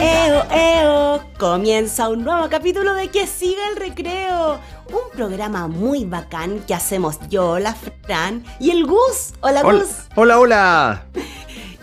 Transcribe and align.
¡Eo, 0.00 0.44
eo! 0.50 1.22
Comienza 1.38 2.08
un 2.08 2.24
nuevo 2.24 2.48
capítulo 2.48 2.94
de 2.94 3.08
Que 3.08 3.26
siga 3.26 3.68
el 3.68 3.76
recreo 3.76 4.58
un 4.88 5.10
programa 5.12 5.68
muy 5.68 6.04
bacán 6.04 6.60
que 6.60 6.74
hacemos 6.74 7.18
yo, 7.28 7.58
la 7.58 7.74
Fran 7.74 8.44
y 8.58 8.70
el 8.70 8.86
Gus. 8.86 9.34
Hola, 9.40 9.62
Gus. 9.62 9.88
Hola, 10.16 10.38
hola. 10.38 11.04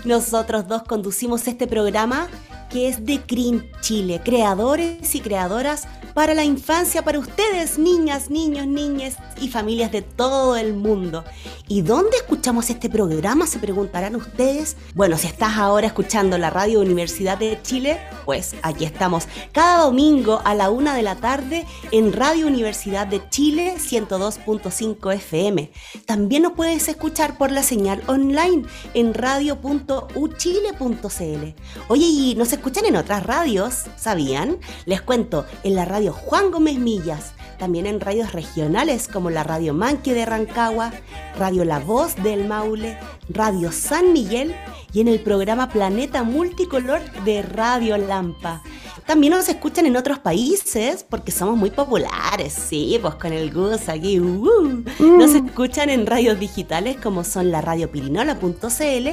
Nosotros 0.04 0.68
dos 0.68 0.84
conducimos 0.84 1.48
este 1.48 1.68
programa 1.68 2.28
que 2.70 2.88
es 2.90 3.06
de 3.06 3.22
Green 3.28 3.70
Chile, 3.82 4.22
creadores 4.24 5.16
y 5.16 5.22
creadoras 5.22 5.88
para 6.18 6.34
la 6.34 6.44
infancia, 6.44 7.04
para 7.04 7.20
ustedes, 7.20 7.78
niñas, 7.78 8.32
niños, 8.32 8.66
niñas 8.66 9.18
y 9.40 9.50
familias 9.50 9.92
de 9.92 10.02
todo 10.02 10.58
el 10.58 10.74
mundo. 10.74 11.24
¿Y 11.68 11.84
dónde 11.84 12.18
escuchamos 12.18 12.72
este 12.72 12.90
programa? 12.90 13.46
Se 13.46 13.60
preguntarán 13.60 14.16
ustedes. 14.16 14.78
Bueno, 14.96 15.20
si 15.20 15.28
estás 15.28 15.58
ahora 15.58 15.86
escuchando 15.86 16.40
la 16.40 16.50
Radio 16.50 16.82
Universidad 16.82 17.38
de 17.38 17.62
Chile, 17.62 18.00
pues 18.26 18.56
aquí 18.64 18.84
estamos 18.84 19.28
cada 19.52 19.84
domingo 19.84 20.42
a 20.44 20.56
la 20.56 20.72
una 20.72 20.96
de 20.96 21.04
la 21.04 21.18
tarde 21.18 21.68
en 21.92 22.12
Radio 22.12 22.48
Universidad 22.48 23.06
de 23.06 23.22
Chile 23.30 23.76
102.5 23.78 25.14
FM. 25.14 25.72
También 26.08 26.42
nos 26.42 26.54
puedes 26.54 26.88
escuchar 26.88 27.38
por 27.38 27.52
la 27.52 27.62
señal 27.62 28.02
online 28.08 28.64
en 28.96 29.14
radio.uchile.cl. 29.14 31.62
Oye, 31.90 32.06
y 32.06 32.34
nos 32.34 32.54
escuchan 32.54 32.86
en 32.86 32.96
otras 32.96 33.24
radios, 33.24 33.84
¿sabían? 33.98 34.58
Les 34.88 35.04
cuento, 35.04 35.46
en 35.64 35.76
la 35.76 35.86
radio 35.86 36.07
Juan 36.14 36.52
Gómez 36.52 36.78
Millas, 36.78 37.34
también 37.58 37.86
en 37.86 38.00
radios 38.00 38.34
regionales 38.34 39.08
como 39.08 39.30
la 39.30 39.44
Radio 39.44 39.74
Manque 39.74 40.14
de 40.14 40.26
Rancagua, 40.26 40.92
Radio 41.38 41.66
La 41.66 41.80
Voz 41.80 42.16
del 42.16 42.48
Maule, 42.48 42.98
Radio 43.30 43.72
San 43.72 44.14
Miguel 44.14 44.56
y 44.94 45.02
en 45.02 45.08
el 45.08 45.20
programa 45.20 45.70
Planeta 45.70 46.24
Multicolor 46.24 47.02
de 47.24 47.42
Radio 47.42 47.98
Lampa. 47.98 48.62
También 49.08 49.32
nos 49.32 49.48
escuchan 49.48 49.86
en 49.86 49.96
otros 49.96 50.20
países 50.20 51.06
porque 51.10 51.32
somos 51.32 51.56
muy 51.56 51.72
populares, 51.72 52.52
sí, 52.52 53.00
pues 53.02 53.16
con 53.16 53.32
el 53.32 53.54
Gus 53.54 53.88
aquí. 53.88 54.20
Uh. 54.20 54.84
Nos 55.00 55.34
escuchan 55.34 55.90
en 55.90 56.06
radios 56.06 56.38
digitales 56.38 56.98
como 57.02 57.24
son 57.24 57.50
la 57.50 57.62
radio 57.62 57.90
pirinola.cl, 57.90 59.08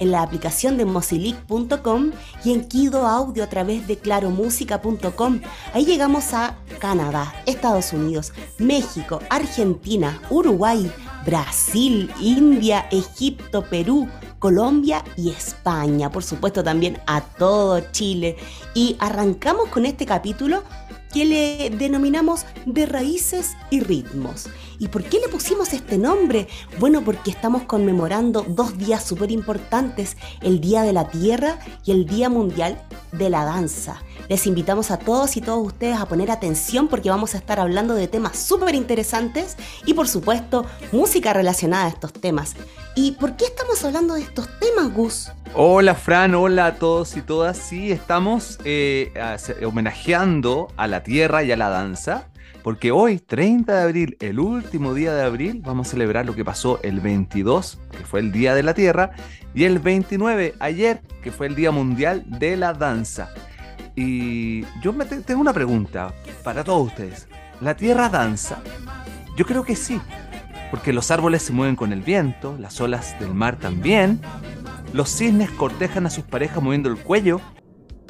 en 0.00 0.10
la 0.10 0.22
aplicación 0.22 0.76
de 0.76 0.84
mozilic.com 0.84 2.10
y 2.44 2.54
en 2.54 2.64
Kido 2.66 3.06
Audio 3.06 3.44
a 3.44 3.48
través 3.48 3.86
de 3.86 3.96
claromúsica.com. 3.96 5.40
Ahí 5.72 5.84
llegamos 5.84 6.34
a 6.34 6.58
Canadá, 6.80 7.32
Estados 7.46 7.92
Unidos, 7.92 8.32
México, 8.58 9.20
Argentina, 9.30 10.20
Uruguay, 10.28 10.90
Brasil, 11.24 12.10
India, 12.20 12.88
Egipto, 12.90 13.62
Perú, 13.62 14.08
Colombia 14.38 15.04
y 15.16 15.30
España, 15.30 16.10
por 16.10 16.22
supuesto 16.22 16.62
también 16.62 16.98
a 17.06 17.20
todo 17.20 17.80
Chile. 17.92 18.36
Y 18.74 18.96
arrancamos 18.98 19.68
con 19.68 19.86
este 19.86 20.06
capítulo 20.06 20.62
que 21.12 21.24
le 21.24 21.70
denominamos 21.70 22.44
de 22.66 22.86
raíces 22.86 23.56
y 23.70 23.80
ritmos. 23.80 24.48
¿Y 24.78 24.88
por 24.88 25.04
qué 25.04 25.18
le 25.20 25.28
pusimos 25.28 25.72
este 25.72 25.98
nombre? 25.98 26.48
Bueno, 26.78 27.02
porque 27.02 27.30
estamos 27.30 27.62
conmemorando 27.62 28.44
dos 28.48 28.76
días 28.76 29.04
súper 29.04 29.30
importantes, 29.30 30.16
el 30.42 30.60
Día 30.60 30.82
de 30.82 30.92
la 30.92 31.08
Tierra 31.08 31.58
y 31.84 31.92
el 31.92 32.06
Día 32.06 32.28
Mundial 32.28 32.80
de 33.12 33.30
la 33.30 33.44
Danza. 33.44 34.02
Les 34.28 34.46
invitamos 34.46 34.90
a 34.90 34.98
todos 34.98 35.36
y 35.36 35.40
todos 35.40 35.66
ustedes 35.66 35.98
a 35.98 36.06
poner 36.06 36.30
atención 36.30 36.88
porque 36.88 37.10
vamos 37.10 37.34
a 37.34 37.38
estar 37.38 37.60
hablando 37.60 37.94
de 37.94 38.08
temas 38.08 38.36
súper 38.36 38.74
interesantes 38.74 39.56
y 39.84 39.94
por 39.94 40.08
supuesto 40.08 40.66
música 40.92 41.32
relacionada 41.32 41.86
a 41.86 41.88
estos 41.88 42.12
temas. 42.12 42.54
¿Y 42.96 43.12
por 43.12 43.36
qué 43.36 43.44
estamos 43.44 43.84
hablando 43.84 44.14
de 44.14 44.22
estos 44.22 44.48
temas, 44.58 44.92
Gus? 44.92 45.30
Hola 45.54 45.94
Fran, 45.94 46.34
hola 46.34 46.66
a 46.66 46.74
todos 46.74 47.16
y 47.16 47.22
todas. 47.22 47.56
Sí, 47.56 47.92
estamos 47.92 48.58
eh, 48.64 49.12
homenajeando 49.64 50.68
a 50.76 50.86
la 50.86 51.02
tierra 51.02 51.44
y 51.44 51.52
a 51.52 51.56
la 51.56 51.68
danza, 51.68 52.28
porque 52.66 52.90
hoy, 52.90 53.20
30 53.20 53.76
de 53.76 53.80
abril, 53.80 54.16
el 54.18 54.40
último 54.40 54.92
día 54.92 55.14
de 55.14 55.22
abril, 55.22 55.62
vamos 55.64 55.86
a 55.86 55.90
celebrar 55.92 56.26
lo 56.26 56.34
que 56.34 56.44
pasó 56.44 56.80
el 56.82 56.98
22, 56.98 57.78
que 57.92 58.04
fue 58.04 58.18
el 58.18 58.32
Día 58.32 58.56
de 58.56 58.64
la 58.64 58.74
Tierra, 58.74 59.12
y 59.54 59.62
el 59.62 59.78
29, 59.78 60.56
ayer, 60.58 61.00
que 61.22 61.30
fue 61.30 61.46
el 61.46 61.54
Día 61.54 61.70
Mundial 61.70 62.24
de 62.26 62.56
la 62.56 62.72
Danza. 62.72 63.28
Y 63.94 64.62
yo 64.82 64.92
me 64.92 65.04
tengo 65.04 65.40
una 65.40 65.52
pregunta 65.52 66.12
para 66.42 66.64
todos 66.64 66.88
ustedes. 66.88 67.28
¿La 67.60 67.76
Tierra 67.76 68.08
danza? 68.08 68.58
Yo 69.36 69.46
creo 69.46 69.62
que 69.62 69.76
sí, 69.76 70.00
porque 70.72 70.92
los 70.92 71.12
árboles 71.12 71.42
se 71.42 71.52
mueven 71.52 71.76
con 71.76 71.92
el 71.92 72.00
viento, 72.00 72.56
las 72.58 72.80
olas 72.80 73.16
del 73.20 73.32
mar 73.32 73.60
también, 73.60 74.20
los 74.92 75.08
cisnes 75.08 75.52
cortejan 75.52 76.04
a 76.06 76.10
sus 76.10 76.24
parejas 76.24 76.60
moviendo 76.60 76.88
el 76.88 76.96
cuello, 76.96 77.40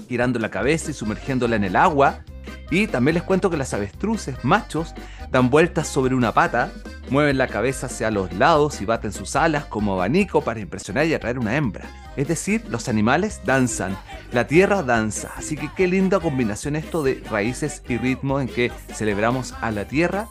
girando 0.09 0.39
la 0.39 0.51
cabeza 0.51 0.91
y 0.91 0.95
sumergiéndola 0.95 1.57
en 1.57 1.65
el 1.65 1.77
agua. 1.77 2.25
Y 2.71 2.89
también 2.89 3.15
les 3.15 3.23
cuento 3.23 3.51
que 3.51 3.57
las 3.57 3.75
avestruces 3.75 4.45
machos 4.45 4.95
dan 5.31 5.51
vueltas 5.51 5.87
sobre 5.87 6.15
una 6.15 6.33
pata, 6.33 6.73
mueven 7.11 7.39
la 7.39 7.47
cabeza 7.47 7.87
hacia 7.87 8.11
los 8.11 8.33
lados 8.33 8.81
y 8.81 8.85
baten 8.85 9.13
sus 9.13 9.37
alas 9.37 9.67
como 9.67 9.95
abanico 9.95 10.43
para 10.43 10.61
impresionar 10.61 11.07
y 11.07 11.15
atraer 11.15 11.39
una 11.39 11.57
hembra. 11.57 11.85
Es 12.17 12.29
decir, 12.29 12.65
los 12.69 12.89
animales 12.89 13.41
danzan, 13.45 13.97
la 14.33 14.47
tierra 14.47 14.83
danza. 14.83 15.31
Así 15.37 15.57
que 15.57 15.71
qué 15.77 15.87
linda 15.87 16.19
combinación 16.19 16.75
esto 16.75 17.03
de 17.03 17.23
raíces 17.31 17.83
y 17.89 17.99
ritmos 17.99 18.43
en 18.43 18.49
que 18.49 18.73
celebramos 18.93 19.55
a 19.61 19.71
la 19.71 19.87
tierra 19.87 20.27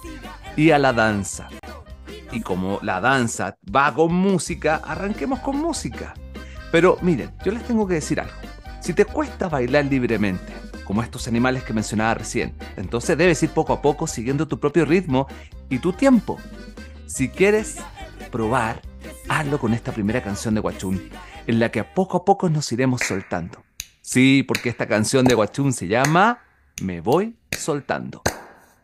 y 0.57 0.71
a 0.71 0.79
la 0.79 0.93
danza. 0.93 1.47
Y 2.31 2.41
como 2.41 2.79
la 2.81 2.99
danza 2.99 3.57
va 3.73 3.93
con 3.93 4.13
música, 4.13 4.81
arranquemos 4.83 5.39
con 5.39 5.57
música. 5.57 6.13
Pero 6.71 6.97
miren, 7.01 7.31
yo 7.45 7.51
les 7.53 7.63
tengo 7.63 7.87
que 7.87 7.93
decir 7.95 8.19
algo. 8.19 8.33
Si 8.81 8.93
te 8.93 9.05
cuesta 9.05 9.47
bailar 9.47 9.85
libremente, 9.85 10.53
como 10.85 11.03
estos 11.03 11.27
animales 11.27 11.63
que 11.63 11.73
mencionaba 11.73 12.13
recién, 12.13 12.55
entonces 12.77 13.17
debes 13.17 13.43
ir 13.43 13.49
poco 13.49 13.73
a 13.73 13.81
poco 13.81 14.07
siguiendo 14.07 14.47
tu 14.47 14.59
propio 14.59 14.85
ritmo 14.85 15.27
y 15.69 15.79
tu 15.79 15.91
tiempo. 15.91 16.37
Si 17.07 17.29
quieres 17.29 17.77
probar, 18.31 18.81
hazlo 19.27 19.59
con 19.59 19.73
esta 19.73 19.91
primera 19.91 20.23
canción 20.23 20.55
de 20.55 20.61
Guachún, 20.61 21.09
en 21.47 21.59
la 21.59 21.69
que 21.69 21.81
a 21.81 21.93
poco 21.93 22.17
a 22.17 22.25
poco 22.25 22.49
nos 22.49 22.71
iremos 22.71 23.01
soltando. 23.01 23.63
Sí, 24.01 24.43
porque 24.47 24.69
esta 24.69 24.87
canción 24.87 25.25
de 25.25 25.35
Guachún 25.35 25.73
se 25.73 25.87
llama 25.87 26.39
Me 26.81 27.01
voy 27.01 27.35
soltando. 27.51 28.21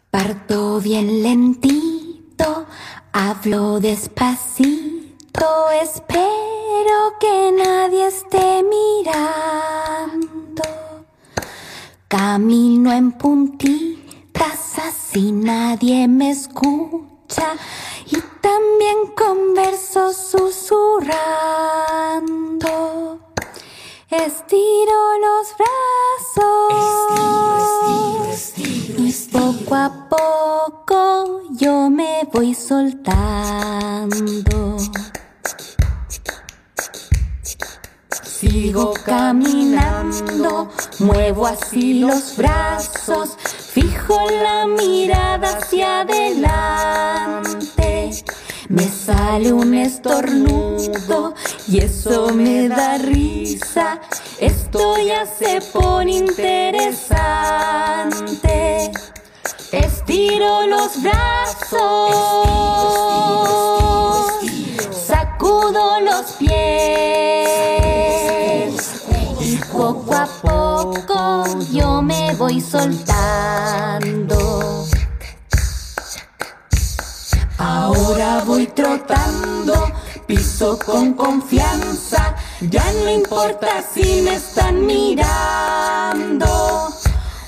Parto 0.09 0.81
bien 0.81 1.23
lentito, 1.23 2.67
hablo 3.13 3.79
despacito, 3.79 5.69
espero 5.81 6.51
Espero 6.81 7.13
que 7.19 7.51
nadie 7.51 8.07
esté 8.07 8.63
mirando. 8.63 10.63
Camino 12.11 12.91
en 12.91 13.13
puntitas, 13.13 14.77
así 14.77 15.31
nadie 15.31 16.09
me 16.09 16.31
escucha. 16.31 17.55
Y 18.05 18.17
también 18.41 19.13
converso 19.15 20.11
susurrando. 20.11 21.07
Estiro 24.09 25.19
los 25.25 25.55
brazos. 26.35 26.83
y 28.57 29.13
poco 29.31 29.75
a 29.75 30.09
poco 30.09 31.43
yo 31.51 31.89
me 31.89 32.27
voy 32.33 32.53
soltando. 32.53 34.11
Sigo 38.41 38.93
caminando, 39.05 40.67
muevo 40.97 41.45
así 41.45 41.99
los 41.99 42.35
brazos, 42.37 43.37
fijo 43.71 44.17
la 44.31 44.65
mirada 44.65 45.59
hacia 45.59 45.99
adelante. 45.99 47.43
Me 48.67 48.89
sale 48.89 49.53
un 49.53 49.75
estornudo 49.75 51.35
y 51.67 51.81
eso 51.81 52.33
me 52.33 52.67
da 52.67 52.97
risa. 52.97 54.01
Esto 54.39 54.97
ya 54.97 55.27
se 55.27 55.61
pone 55.71 56.17
interesante. 56.17 58.91
Estiro 59.71 60.65
los 60.65 60.99
brazos, 61.03 61.77
sacudo 65.05 66.01
los 66.01 66.31
pies 66.39 67.11
poco 69.71 70.13
a 70.13 70.27
poco 70.41 71.43
yo 71.71 72.01
me 72.01 72.35
voy 72.35 72.59
soltando. 72.61 74.41
voy 78.45 78.67
trotando, 78.67 79.73
piso 80.27 80.77
con 80.85 81.13
confianza, 81.13 82.35
ya 82.61 82.83
no 83.03 83.09
importa 83.09 83.83
si 83.93 84.21
me 84.21 84.35
están 84.35 84.85
mirando. 84.85 86.47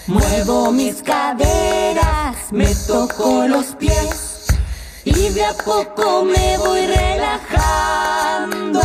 Muevo 0.08 0.72
mis 0.72 1.04
caderas, 1.04 2.52
me 2.52 2.74
toco 2.88 3.48
los 3.48 3.76
pies 3.76 4.48
y 5.04 5.30
de 5.30 5.46
a 5.46 5.54
poco 5.54 6.24
me 6.24 6.58
voy 6.58 6.86
relajando. 6.88 8.82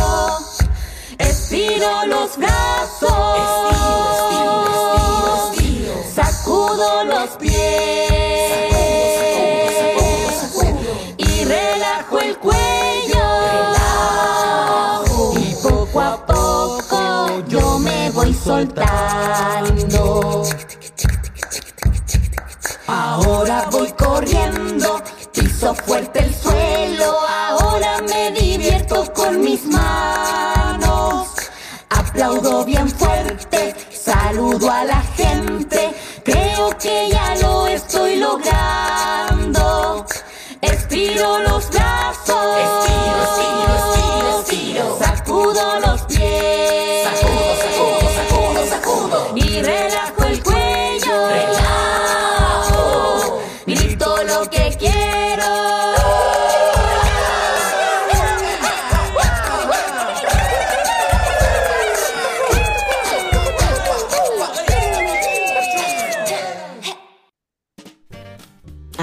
Estiro 1.17 2.05
los 2.05 2.37
brazos, 2.37 3.13
Ahora 22.87 23.69
voy 23.71 23.89
corriendo, 23.93 25.01
piso 25.31 25.73
fuerte 25.73 26.19
el 26.19 26.35
suelo, 26.35 27.19
ahora 27.25 28.01
me 28.01 28.31
divierto 28.31 29.13
con 29.13 29.39
mis 29.39 29.65
manos. 29.65 31.29
Aplaudo 31.89 32.65
bien 32.65 32.89
fuerte, 32.89 33.75
saludo 33.93 34.69
a 34.69 34.83
la 34.83 35.01
gente, 35.15 35.93
creo 36.25 36.77
que 36.77 37.09
ya 37.11 37.35
lo 37.41 37.65
estoy 37.67 38.17
logrando. 38.17 40.05
Estiro 40.59 41.39
los 41.39 41.69
brazos, 41.69 42.08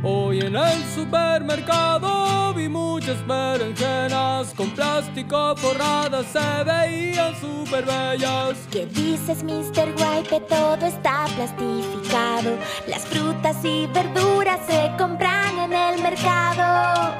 Hoy 0.06 0.40
en 0.40 0.54
el 0.54 0.84
supermercado 0.94 2.52
vi 2.52 2.68
muchas 2.68 3.26
berenjenas 3.26 4.52
con 4.52 4.68
plástico 4.72 5.56
forradas, 5.56 6.26
se 6.26 6.64
veían 6.64 7.34
súper 7.40 7.86
bellas. 7.86 8.58
¿Qué 8.70 8.84
dices, 8.84 9.42
Mr. 9.42 9.94
Wipe? 9.96 10.40
Todo 10.40 10.84
está 10.84 11.24
plastificado. 11.34 12.58
Las 12.86 13.06
frutas 13.06 13.56
y 13.64 13.86
verduras 13.86 14.60
se 14.66 14.92
compran 14.98 15.58
en 15.58 15.72
el 15.72 16.02
mercado. 16.02 17.14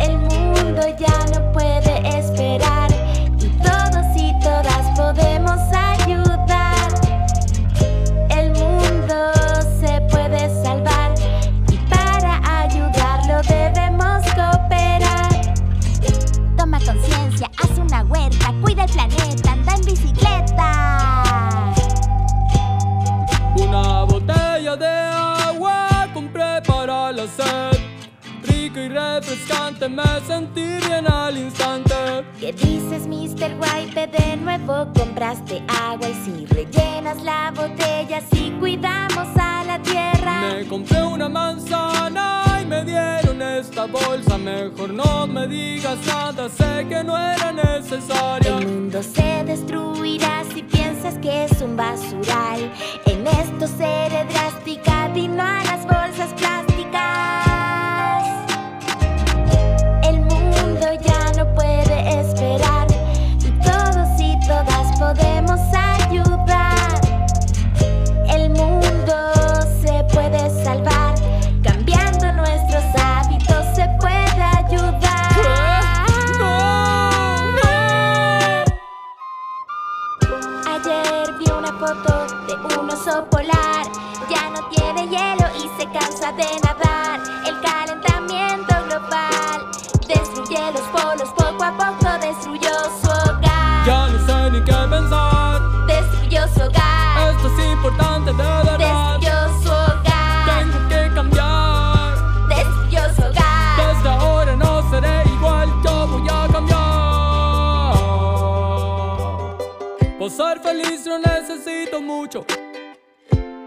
El 0.00 0.16
mundo 0.16 0.82
ya 0.98 1.38
no 1.38 1.52
puede 1.52 2.18
esperar 2.18 2.90
y 3.38 3.48
todos 3.62 4.16
y 4.16 4.32
todas 4.40 4.98
podemos 4.98 5.60
ayudar. 5.60 5.83
Bicicleta. 19.94 21.72
Una 23.56 24.04
botella 24.04 24.76
de 24.76 24.94
agua 25.46 26.08
compré 26.12 26.60
para 26.66 27.12
la 27.12 27.26
sed. 27.26 27.78
Rico 28.42 28.80
y 28.80 28.88
refrescante, 28.88 29.88
me 29.88 30.02
sentí 30.26 30.64
bien 30.86 31.06
al 31.06 31.36
instante. 31.36 31.94
¿Qué 32.40 32.52
dices, 32.52 33.06
Mr. 33.06 33.52
Wipe? 33.60 34.06
De 34.08 34.36
nuevo 34.36 34.92
compraste 34.98 35.62
agua 35.68 36.08
y 36.08 36.14
si 36.24 36.46
rellenas 36.46 37.22
la 37.22 37.52
botella, 37.52 38.20
si 38.32 38.50
cuidamos 38.60 39.28
a 39.36 39.64
la 39.64 39.78
tierra. 39.82 40.54
Me 40.54 40.66
compré 40.66 41.02
una 41.02 41.28
manzana 41.28 42.53
y 42.64 42.66
me 42.66 42.84
dieron 42.84 43.42
esta 43.42 43.86
bolsa. 43.86 44.38
Mejor 44.38 44.92
no 44.92 45.26
me 45.26 45.46
digas 45.46 45.98
nada, 46.06 46.48
sé 46.48 46.86
que 46.88 47.02
no 47.04 47.16
era 47.16 47.52
necesaria. 47.52 48.58
El 48.58 48.66
mundo 48.66 49.02
se 49.02 49.44
destruirá 49.44 50.44
si 50.52 50.62
piensas 50.62 51.18
que 51.18 51.44
es 51.44 51.60
un 51.60 51.76
basural. 51.76 52.72
En 53.06 53.26
esto 53.26 53.66
seré 53.66 54.24
drástica, 54.30 55.10
dino 55.14 55.42
a 55.42 55.62
las 55.64 55.84
bolsas 55.84 56.32
plásticas. 56.34 56.63
Un 82.62 82.90
oso 82.90 83.24
polar, 83.30 83.86
ya 84.30 84.50
no 84.50 84.68
tiene 84.68 85.08
hielo 85.08 85.46
y 85.56 85.68
se 85.78 85.90
cansa 85.90 86.32
de 86.32 86.63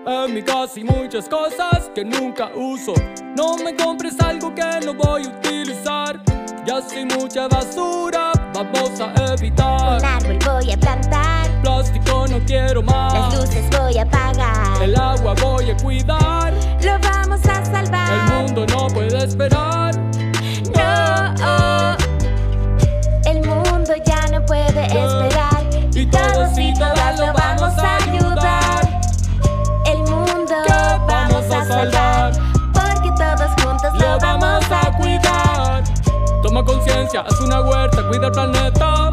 En 0.10 0.34
mi 0.34 0.42
casa 0.42 0.76
hay 0.78 0.86
muchas 0.86 1.28
cosas 1.28 1.92
que 1.94 2.06
nunca 2.06 2.50
uso. 2.56 2.94
No 3.36 3.58
me 3.58 3.76
compres 3.76 4.18
algo 4.22 4.56
que 4.56 4.64
no 4.86 4.94
voy 4.94 5.26
a 5.26 5.28
utilizar. 5.28 6.18
Ya 6.66 6.82
soy 6.82 7.04
mucha 7.04 7.50
basura, 7.50 8.32
vamos 8.54 9.02
a 9.02 9.14
evitar. 9.34 10.00
Un 10.00 10.06
árbol 10.06 10.40
voy 10.46 10.72
a 10.72 10.78
plantar. 10.78 11.62
Plástico 11.62 12.26
no 12.30 12.40
quiero 12.46 12.82
más. 12.84 13.14
Las 13.14 13.36
luces 13.36 13.70
voy 13.78 13.98
a 13.98 14.04
apagar. 14.04 14.82
El 14.82 14.96
agua 14.96 15.34
voy 15.42 15.72
a 15.72 15.76
cuidar. 15.76 16.54
Lo 16.82 16.98
vamos 17.00 17.46
a 17.46 17.66
salvar. 17.66 18.14
El 18.14 18.46
mundo 18.46 18.66
no 18.66 18.88
puede 18.88 19.26
esperar. 19.26 19.94
Toma 36.48 36.64
conciencia, 36.64 37.20
haz 37.28 37.42
una 37.42 37.60
huerta, 37.60 38.08
cuida 38.08 38.28
el 38.28 38.32
planeta. 38.32 39.08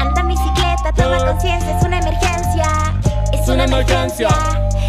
Anda 0.00 0.20
en 0.20 0.28
bicicleta, 0.28 0.92
toma 0.94 1.32
conciencia, 1.32 1.78
es 1.78 1.82
una 1.82 1.98
emergencia. 1.98 3.00
Es 3.32 3.48
una 3.48 3.64
emergencia. 3.64 4.28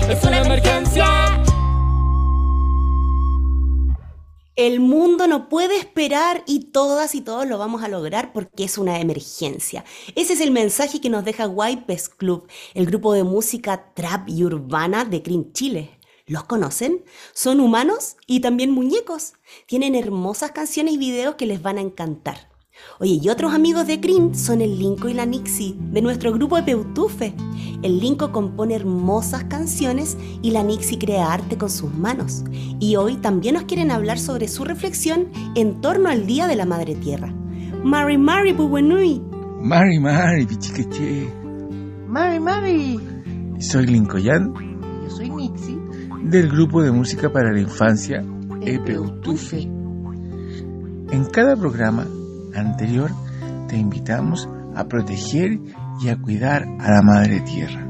Es 0.10 0.24
una 0.26 0.42
emergencia. 0.42 1.06
El 4.58 4.82
mundo 4.82 5.28
no 5.28 5.48
puede 5.48 5.78
esperar 5.78 6.44
y 6.46 6.72
todas 6.72 7.16
y 7.16 7.22
todos 7.22 7.48
lo 7.48 7.58
vamos 7.58 7.82
a 7.82 7.88
lograr 7.88 8.34
porque 8.34 8.66
es 8.66 8.78
una 8.78 9.00
emergencia. 9.00 9.86
Ese 10.16 10.34
es 10.34 10.42
el 10.42 10.52
mensaje 10.52 11.00
que 11.00 11.10
nos 11.10 11.24
deja 11.24 11.48
Wipes 11.48 12.10
Club, 12.10 12.50
el 12.74 12.88
grupo 12.88 13.14
de 13.14 13.24
música 13.24 13.94
trap 13.94 14.28
y 14.28 14.44
urbana 14.44 15.06
de 15.06 15.20
Green 15.20 15.54
Chile. 15.54 15.95
¿Los 16.28 16.46
conocen? 16.46 17.04
Son 17.34 17.60
humanos 17.60 18.18
y 18.26 18.40
también 18.40 18.72
muñecos. 18.72 19.34
Tienen 19.68 19.94
hermosas 19.94 20.54
canciones 20.54 20.96
y 20.96 20.98
videos 20.98 21.36
que 21.36 21.46
les 21.46 21.62
van 21.62 21.78
a 21.78 21.82
encantar. 21.82 22.50
Oye, 23.00 23.20
y 23.22 23.30
otros 23.30 23.54
amigos 23.54 23.86
de 23.86 23.98
Green 23.98 24.34
son 24.34 24.62
el 24.62 24.80
Linko 24.80 25.08
y 25.08 25.14
la 25.14 25.28
Nixie, 25.28 25.76
de 25.78 26.02
nuestro 26.02 26.34
grupo 26.34 26.56
de 26.56 26.64
Peutufe. 26.64 27.36
El 27.84 28.00
Linko 28.00 28.32
compone 28.32 28.74
hermosas 28.74 29.44
canciones 29.44 30.18
y 30.42 30.50
la 30.50 30.64
Nixie 30.64 30.98
crea 30.98 31.32
arte 31.32 31.60
con 31.60 31.70
sus 31.70 31.94
manos. 31.94 32.44
Y 32.80 32.96
hoy 32.96 33.18
también 33.18 33.54
nos 33.54 33.66
quieren 33.66 33.92
hablar 33.92 34.18
sobre 34.18 34.48
su 34.48 34.64
reflexión 34.66 35.30
en 35.54 35.80
torno 35.80 36.10
al 36.10 36.26
Día 36.26 36.48
de 36.48 36.56
la 36.56 36.66
Madre 36.66 36.96
Tierra. 36.96 37.32
Mari 37.84 38.18
Mari 38.18 38.52
Bubuenui. 38.52 39.22
Mari, 39.62 40.00
Mari, 40.00 40.48
pichiqueche. 40.48 41.32
Mari, 42.08 42.40
Mari. 42.40 43.00
Soy 43.60 43.86
Lincoln. 43.86 44.75
Del 46.30 46.50
grupo 46.50 46.82
de 46.82 46.92
música 46.92 47.32
para 47.32 47.52
la 47.52 47.60
infancia 47.60 48.24
Epeutufe. 48.62 49.62
En 49.62 51.26
cada 51.32 51.56
programa 51.56 52.08
anterior 52.56 53.12
te 53.68 53.78
invitamos 53.78 54.50
a 54.76 54.86
proteger 54.86 55.60
y 56.02 56.10
a 56.10 56.18
cuidar 56.20 56.66
a 56.80 56.92
la 56.92 57.02
Madre 57.04 57.42
Tierra. 57.42 57.88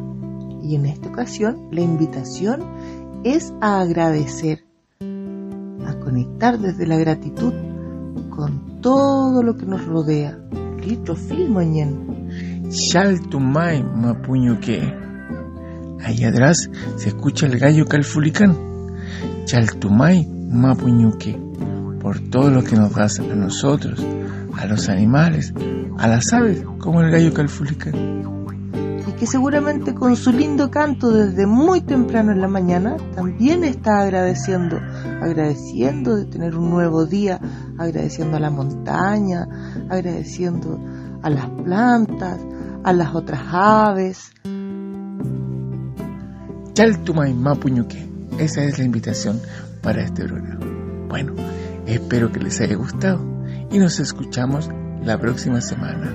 Y 0.62 0.76
en 0.76 0.86
esta 0.86 1.10
ocasión 1.10 1.70
la 1.72 1.82
invitación 1.82 2.62
es 3.24 3.54
a 3.62 3.80
agradecer, 3.80 4.66
a 5.00 6.00
conectar 6.04 6.60
desde 6.60 6.88
la 6.88 6.98
gratitud 6.98 7.54
con 8.30 8.82
todo 8.82 9.44
lo 9.44 9.56
que 9.56 9.66
nos 9.66 9.86
rodea. 9.86 10.38
Listo, 10.86 11.16
filmoñen. 11.16 12.70
Shaltumay 12.70 13.82
Mapuñuque. 13.82 15.05
Ahí 16.04 16.24
atrás 16.24 16.70
se 16.98 17.10
escucha 17.10 17.46
el 17.46 17.58
gallo 17.60 17.86
calfulicán. 17.86 18.56
Chaltumay 19.46 20.28
Mapuñuque. 20.50 21.40
Por 22.02 22.20
todo 22.30 22.52
lo 22.52 22.64
que 22.64 22.76
nos 22.76 22.94
das 22.94 23.20
a 23.20 23.24
nosotros, 23.24 24.06
a 24.58 24.66
los 24.68 24.90
animales, 24.90 25.54
a 25.98 26.08
las 26.08 26.32
aves, 26.34 26.64
como 26.80 27.02
el 27.02 27.12
gallo 27.12 27.34
calfulicán. 27.34 28.24
Y 29.08 29.12
que 29.14 29.26
seguramente 29.26 29.94
con 29.94 30.16
su 30.16 30.32
lindo 30.32 30.70
canto 30.70 31.12
desde 31.12 31.48
muy 31.48 31.82
temprano 31.82 32.32
en 32.32 32.42
la 32.42 32.48
mañana 32.48 32.98
también 33.16 33.64
está 33.64 34.02
agradeciendo, 34.02 34.80
agradeciendo 35.22 36.16
de 36.16 36.26
tener 36.26 36.56
un 36.56 36.70
nuevo 36.70 37.06
día, 37.06 37.40
agradeciendo 37.78 38.38
a 38.38 38.40
la 38.40 38.52
montaña, 38.52 39.48
agradeciendo 39.90 40.80
a 41.24 41.30
las 41.30 41.50
plantas, 41.50 42.40
a 42.84 42.94
las 42.94 43.16
otras 43.16 43.42
aves. 43.52 44.32
Chaltumay 46.76 47.34
Mapuñuque. 47.34 48.06
Esa 48.38 48.62
es 48.66 48.78
la 48.78 48.84
invitación 48.84 49.42
para 49.82 50.02
este 50.04 50.26
programa. 50.26 50.66
Bueno, 51.08 51.34
espero 51.88 52.30
que 52.34 52.42
les 52.42 52.60
haya 52.60 52.76
gustado 52.76 53.26
y 53.72 53.80
nos 53.80 53.98
escuchamos 54.02 54.70
la 55.02 55.18
próxima 55.18 55.62
semana. 55.62 56.14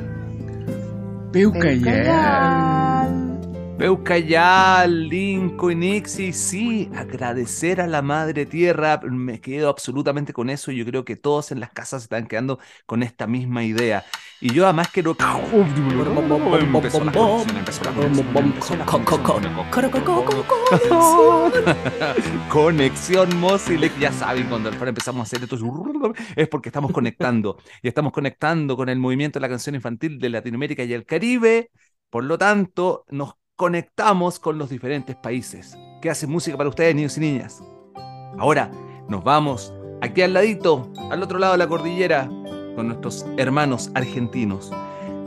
Peucayal. 1.33 3.31
Peucayal, 3.79 5.09
Linko 5.09 5.71
y 5.71 5.77
Nixie, 5.77 6.35
sí, 6.35 6.91
agradecer 6.95 7.81
a 7.81 7.87
la 7.87 8.03
madre 8.03 8.45
tierra, 8.45 9.01
me 9.03 9.41
quedo 9.41 9.71
absolutamente 9.71 10.35
con 10.35 10.51
eso 10.51 10.71
y 10.71 10.77
yo 10.77 10.85
creo 10.85 11.07
que 11.07 11.17
todos 11.17 11.53
en 11.53 11.61
las 11.61 11.71
casas 11.71 12.03
se 12.03 12.05
están 12.05 12.27
quedando 12.27 12.59
con 12.85 13.03
esta 13.03 13.27
misma 13.27 13.65
idea. 13.65 14.05
Y 14.43 14.55
yo 14.55 14.65
además 14.65 14.89
quiero... 14.89 15.15
Conexión, 22.49 23.39
Mozilec, 23.39 23.99
ya 23.99 24.13
saben, 24.13 24.49
cuando 24.49 24.71
empezamos 24.71 25.21
a 25.21 25.23
hacer 25.25 25.43
esto 25.43 25.57
es 26.37 26.49
porque 26.49 26.71
estamos 26.71 26.91
conectando. 26.91 27.59
Y 27.83 27.89
estamos 27.89 28.13
conectando 28.13 28.79
con 28.79 28.89
el 28.89 28.99
movimiento 28.99 29.39
de 29.39 29.43
la 29.43 29.49
canción 29.51 29.75
infantil 29.75 30.19
de 30.19 30.31
Latinoamérica 30.31 30.85
y 30.85 30.95
el 30.95 31.05
Caribe. 31.05 31.71
Por 32.09 32.25
lo 32.25 32.39
tanto, 32.39 33.05
nos 33.11 33.35
conectamos 33.57 34.41
con 34.41 34.57
los 34.57 34.71
diferentes 34.71 35.17
países. 35.17 35.77
Que 36.01 36.09
hacen 36.09 36.31
música 36.31 36.57
para 36.57 36.71
ustedes, 36.71 36.95
niños 36.95 37.19
y 37.19 37.21
niñas. 37.21 37.63
Ahora 38.39 38.71
nos 39.07 39.23
vamos 39.23 39.75
aquí 40.01 40.23
al 40.23 40.33
ladito, 40.33 40.91
al 41.11 41.23
otro 41.23 41.39
lado 41.39 41.53
de 41.53 41.59
la 41.59 41.69
cordillera, 41.69 42.31
con 42.75 42.89
nuestros 42.89 43.27
hermanos 43.37 43.91
argentinos. 43.95 44.73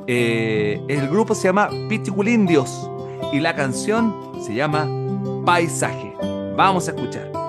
Eh, 0.08 0.82
el 0.88 1.08
grupo 1.10 1.36
se 1.36 1.48
llama 1.48 1.70
Pichiculindios 1.90 2.90
y 3.32 3.40
la 3.40 3.56
canción 3.56 4.14
se 4.42 4.54
llama 4.54 4.88
Paisaje. 5.46 6.14
Vamos 6.56 6.88
a 6.88 6.92
escuchar. 6.92 7.43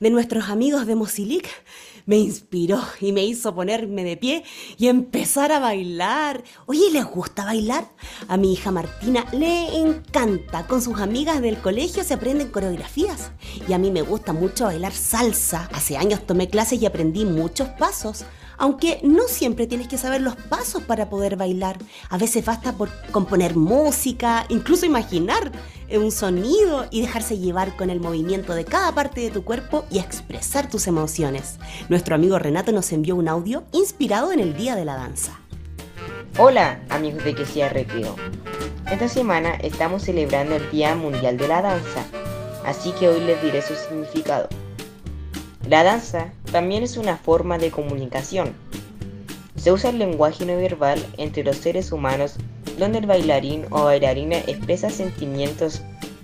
De 0.00 0.10
nuestros 0.10 0.48
amigos 0.48 0.86
de 0.86 0.94
Mosilic 0.94 1.46
me 2.06 2.16
inspiró 2.16 2.80
y 3.00 3.12
me 3.12 3.24
hizo 3.24 3.54
ponerme 3.54 4.02
de 4.02 4.16
pie 4.16 4.44
y 4.78 4.88
empezar 4.88 5.52
a 5.52 5.58
bailar. 5.58 6.42
Oye, 6.66 6.90
¿les 6.90 7.04
gusta 7.04 7.44
bailar? 7.44 7.92
A 8.28 8.38
mi 8.38 8.54
hija 8.54 8.70
Martina 8.70 9.26
le 9.32 9.76
encanta. 9.76 10.66
Con 10.66 10.80
sus 10.80 10.98
amigas 11.00 11.42
del 11.42 11.60
colegio 11.60 12.02
se 12.02 12.14
aprenden 12.14 12.48
coreografías. 12.48 13.30
Y 13.68 13.74
a 13.74 13.78
mí 13.78 13.90
me 13.90 14.02
gusta 14.02 14.32
mucho 14.32 14.64
bailar 14.64 14.92
salsa. 14.92 15.68
Hace 15.72 15.98
años 15.98 16.26
tomé 16.26 16.48
clases 16.48 16.80
y 16.80 16.86
aprendí 16.86 17.26
muchos 17.26 17.68
pasos. 17.68 18.24
Aunque 18.60 19.00
no 19.02 19.26
siempre 19.26 19.66
tienes 19.66 19.88
que 19.88 19.96
saber 19.96 20.20
los 20.20 20.36
pasos 20.36 20.82
para 20.82 21.08
poder 21.08 21.36
bailar. 21.36 21.78
A 22.10 22.18
veces 22.18 22.44
basta 22.44 22.74
por 22.74 22.90
componer 23.10 23.56
música, 23.56 24.44
incluso 24.50 24.84
imaginar 24.84 25.50
un 25.90 26.12
sonido 26.12 26.86
y 26.90 27.00
dejarse 27.00 27.38
llevar 27.38 27.74
con 27.74 27.88
el 27.88 28.00
movimiento 28.00 28.54
de 28.54 28.66
cada 28.66 28.94
parte 28.94 29.22
de 29.22 29.30
tu 29.30 29.44
cuerpo 29.44 29.86
y 29.90 29.98
expresar 29.98 30.68
tus 30.68 30.86
emociones. 30.86 31.56
Nuestro 31.88 32.14
amigo 32.14 32.38
Renato 32.38 32.70
nos 32.70 32.92
envió 32.92 33.16
un 33.16 33.28
audio 33.28 33.64
inspirado 33.72 34.30
en 34.30 34.40
el 34.40 34.54
Día 34.54 34.76
de 34.76 34.84
la 34.84 34.96
Danza. 34.96 35.40
Hola 36.36 36.82
amigos 36.90 37.24
de 37.24 37.34
Que 37.34 37.46
sea 37.46 37.70
Recreo. 37.70 38.14
Esta 38.92 39.08
semana 39.08 39.54
estamos 39.54 40.02
celebrando 40.02 40.56
el 40.56 40.70
Día 40.70 40.94
Mundial 40.94 41.38
de 41.38 41.48
la 41.48 41.62
Danza, 41.62 42.04
así 42.66 42.92
que 42.92 43.08
hoy 43.08 43.20
les 43.20 43.42
diré 43.42 43.62
su 43.62 43.74
significado. 43.74 44.50
La 45.68 45.84
danza 45.84 46.32
también 46.50 46.82
es 46.82 46.96
una 46.96 47.16
forma 47.16 47.58
de 47.58 47.70
comunicación. 47.70 48.54
Se 49.56 49.72
usa 49.72 49.90
el 49.90 49.98
lenguaje 49.98 50.46
no 50.46 50.56
verbal 50.56 51.04
entre 51.18 51.44
los 51.44 51.56
seres 51.56 51.92
humanos 51.92 52.36
donde 52.80 52.98
el 52.98 53.06
bailarín 53.06 53.66
o 53.70 53.84
bailarina 53.84 54.38
expresa 54.38 54.90
sentimientos 54.90 55.82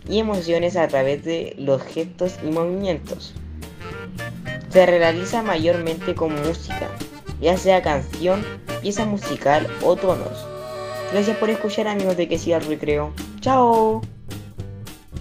y 0.08 0.18
emociones 0.18 0.76
a 0.76 0.88
través 0.88 1.24
de 1.24 1.54
los 1.58 1.82
gestos 1.82 2.36
y 2.42 2.50
movimientos. 2.50 3.34
Se 4.70 4.86
realiza 4.86 5.42
mayormente 5.42 6.14
con 6.14 6.34
música, 6.34 6.90
ya 7.40 7.56
sea 7.56 7.82
canción, 7.82 8.44
pieza 8.80 9.04
musical 9.04 9.66
o 9.82 9.96
tonos. 9.96 10.46
Gracias 11.12 11.36
por 11.36 11.50
escuchar 11.50 11.86
amigos 11.88 12.16
de 12.16 12.28
Que 12.28 12.38
siga 12.38 12.56
el 12.56 12.66
recreo. 12.66 13.12
¡Chao! 13.40 14.02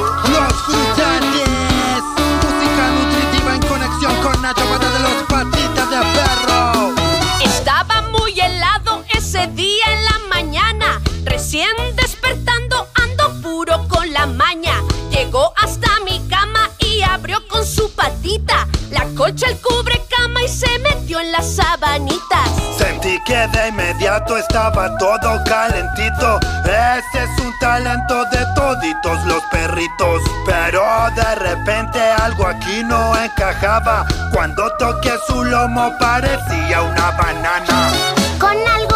la 18.97 19.05
colcha, 19.15 19.47
el 19.49 19.59
cubre 19.59 20.03
cama 20.09 20.43
y 20.43 20.49
se 20.49 20.79
metió 20.79 21.21
en 21.21 21.31
las 21.31 21.57
sabanitas. 21.57 22.49
Sentí 22.79 23.19
que 23.27 23.47
de 23.49 23.69
inmediato 23.69 24.37
estaba 24.39 24.97
todo 24.97 25.43
calentito. 25.45 26.39
Ese 26.65 27.25
es 27.25 27.45
un 27.45 27.53
talento 27.61 28.25
de 28.33 28.45
toditos 28.55 29.25
los 29.27 29.43
perritos. 29.51 30.23
Pero 30.47 30.83
de 31.15 31.35
repente 31.35 32.01
algo 32.01 32.47
aquí 32.47 32.83
no 32.85 33.15
encajaba. 33.21 34.07
Cuando 34.33 34.71
toqué 34.79 35.13
su 35.27 35.45
lomo 35.45 35.93
parecía 35.99 36.83
una 36.83 37.11
banana. 37.13 37.93
Con 38.39 38.57
algo 38.69 38.96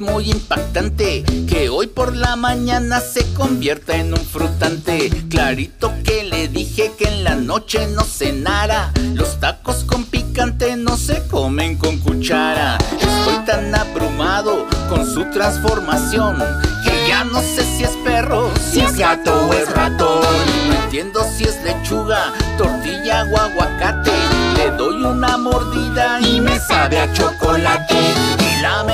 muy 0.00 0.30
impactante 0.30 1.24
que 1.48 1.68
hoy 1.68 1.86
por 1.86 2.14
la 2.14 2.36
mañana 2.36 3.00
se 3.00 3.24
convierta 3.34 3.96
en 3.96 4.12
un 4.12 4.20
frutante. 4.20 5.10
Clarito 5.28 5.92
que 6.04 6.24
le 6.24 6.48
dije 6.48 6.92
que 6.98 7.08
en 7.08 7.24
la 7.24 7.34
noche 7.34 7.86
no 7.88 8.02
cenara. 8.02 8.92
Los 9.14 9.40
tacos 9.40 9.84
con 9.84 10.04
picante 10.04 10.76
no 10.76 10.96
se 10.96 11.26
comen 11.26 11.76
con 11.76 11.98
cuchara. 11.98 12.78
Estoy 13.00 13.44
tan 13.44 13.74
abrumado 13.74 14.66
con 14.88 15.06
su 15.06 15.24
transformación 15.30 16.36
que 16.84 17.08
ya 17.08 17.24
no 17.24 17.40
sé 17.40 17.64
si 17.64 17.84
es 17.84 17.96
perro, 18.04 18.50
si 18.70 18.80
es 18.80 18.96
gato 18.96 19.48
o 19.48 19.52
es 19.52 19.70
ratón. 19.72 20.22
No 20.68 20.74
entiendo 20.84 21.20
si 21.36 21.44
es 21.44 21.62
lechuga, 21.62 22.32
tortilla 22.56 23.24
o 23.32 23.38
aguacate. 23.38 24.12
Le 24.56 24.70
doy 24.72 25.02
una 25.02 25.36
mordida 25.36 26.20
y 26.20 26.40
me 26.40 26.58
sabe 26.60 26.98
a 26.98 27.12
chocolate. 27.12 27.94
Y 27.94 28.62
la 28.62 28.84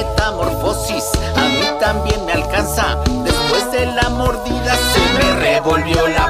a 1.37 1.48
mí 1.48 1.78
también 1.80 2.24
me 2.26 2.33
alcanza. 2.33 2.96
Después 3.24 3.72
de 3.72 3.87
la 3.87 4.09
mordida 4.11 4.74
se 4.74 5.18
me 5.18 5.37
revolvió 5.40 6.07
la 6.09 6.23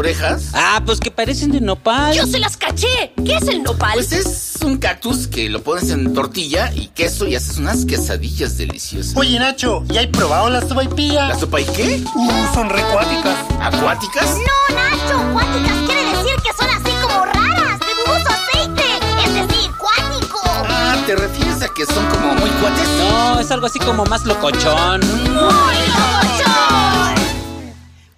orejas? 0.00 0.48
Ah, 0.54 0.82
pues 0.84 0.98
que 0.98 1.10
parecen 1.10 1.52
de 1.52 1.60
nopal. 1.60 2.14
Yo 2.14 2.26
se 2.26 2.38
las 2.38 2.56
caché. 2.56 3.12
¿Qué 3.24 3.36
es 3.36 3.46
el 3.48 3.62
nopal? 3.62 3.92
Pues 3.94 4.12
es 4.12 4.56
un 4.64 4.78
cactus 4.78 5.28
que 5.28 5.48
lo 5.48 5.62
pones 5.62 5.90
en 5.90 6.12
tortilla 6.14 6.72
y 6.74 6.88
queso 6.88 7.26
y 7.26 7.34
haces 7.36 7.58
unas 7.58 7.84
quesadillas 7.84 8.56
deliciosas. 8.56 9.16
Oye, 9.16 9.38
Nacho, 9.38 9.84
¿ya 9.88 10.00
hay 10.00 10.06
probado 10.08 10.48
la 10.50 10.62
sopaipilla? 10.62 11.28
¿La 11.28 11.38
sopa 11.38 11.60
y 11.60 11.64
qué? 11.66 12.02
Uh, 12.14 12.54
son 12.54 12.70
recuáticas. 12.70 13.36
¿Acuáticas? 13.60 14.36
No, 14.36 14.74
Nacho, 14.74 15.32
cuáticas 15.32 15.76
quiere 15.86 16.04
decir 16.04 16.34
que 16.42 16.52
son 16.58 16.70
así 16.70 16.92
como 17.02 17.24
raras, 17.26 17.78
de 17.80 17.86
dudoso 18.04 18.28
aceite, 18.30 18.84
es 19.24 19.34
decir, 19.34 19.70
cuático. 19.78 20.40
Ah, 20.44 20.96
¿te 21.06 21.14
refieres 21.14 21.62
a 21.62 21.68
que 21.68 21.84
son 21.84 22.06
como 22.06 22.34
muy 22.34 22.50
cuates? 22.50 22.88
No, 22.98 23.38
es 23.38 23.50
algo 23.50 23.66
así 23.66 23.78
como 23.78 24.04
más 24.06 24.24
locochón. 24.24 25.00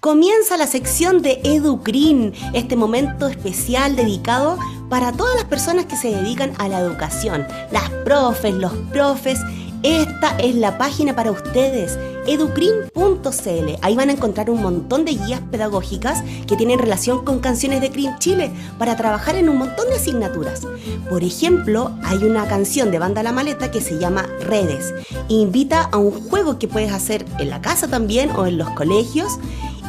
Comienza 0.03 0.57
la 0.57 0.67
sección 0.67 1.21
de 1.21 1.39
EduCrin, 1.45 2.33
este 2.51 2.75
momento 2.75 3.25
especial 3.29 3.95
dedicado 3.95 4.59
para 4.89 5.13
todas 5.13 5.33
las 5.37 5.45
personas 5.45 5.85
que 5.85 5.95
se 5.95 6.09
dedican 6.09 6.51
a 6.57 6.67
la 6.67 6.81
educación, 6.81 7.47
las 7.71 7.89
profes, 8.03 8.53
los 8.53 8.73
profes. 8.91 9.39
Esta 9.81 10.37
es 10.39 10.55
la 10.55 10.77
página 10.77 11.15
para 11.15 11.31
ustedes, 11.31 11.97
educrin.cl. 12.27 13.77
Ahí 13.81 13.95
van 13.95 14.09
a 14.09 14.11
encontrar 14.11 14.49
un 14.49 14.61
montón 14.61 15.05
de 15.05 15.13
guías 15.13 15.39
pedagógicas 15.39 16.21
que 16.47 16.57
tienen 16.57 16.79
relación 16.79 17.23
con 17.23 17.39
canciones 17.39 17.79
de 17.79 17.89
Crin 17.89 18.17
Chile 18.19 18.51
para 18.77 18.97
trabajar 18.97 19.37
en 19.37 19.47
un 19.47 19.57
montón 19.57 19.87
de 19.87 19.95
asignaturas. 19.95 20.67
Por 21.09 21.23
ejemplo, 21.23 21.95
hay 22.03 22.25
una 22.25 22.45
canción 22.49 22.91
de 22.91 22.99
Banda 22.99 23.23
La 23.23 23.31
Maleta 23.31 23.71
que 23.71 23.79
se 23.79 23.97
llama 23.97 24.25
Redes. 24.41 24.93
Invita 25.29 25.83
a 25.83 25.97
un 25.97 26.11
juego 26.11 26.59
que 26.59 26.67
puedes 26.67 26.91
hacer 26.91 27.25
en 27.39 27.49
la 27.49 27.61
casa 27.61 27.87
también 27.87 28.31
o 28.31 28.45
en 28.45 28.57
los 28.57 28.69
colegios 28.71 29.39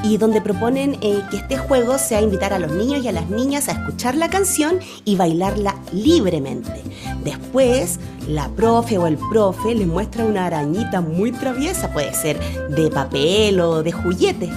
y 0.05 0.19
donde 0.19 0.41
proponen 0.41 0.99
eh, 1.01 1.23
que 1.31 1.39
este 1.39 1.57
juego 1.57 1.99
sea 1.99 2.21
invitar 2.21 2.53
a 2.53 2.59
los 2.59 2.71
niños 2.71 3.03
y 3.03 3.09
a 3.09 3.13
las 3.13 3.31
niñas 3.31 3.69
a 3.69 3.73
escuchar 3.73 4.15
la 4.15 4.29
canción 4.29 4.79
y 5.05 5.17
bailarla 5.17 5.77
libremente. 5.93 6.83
Después, 7.25 7.99
la 8.29 8.49
profe 8.51 8.99
o 8.99 9.07
el 9.07 9.17
profe 9.31 9.75
les 9.75 9.87
muestra 9.87 10.25
una 10.25 10.47
arañita 10.47 11.01
muy 11.01 11.33
traviesa, 11.33 11.91
puede 11.93 12.13
ser 12.13 12.39
de 12.69 12.91
papel 12.91 13.61
o 13.61 13.83
de 13.83 13.93
juguete. 13.93 14.51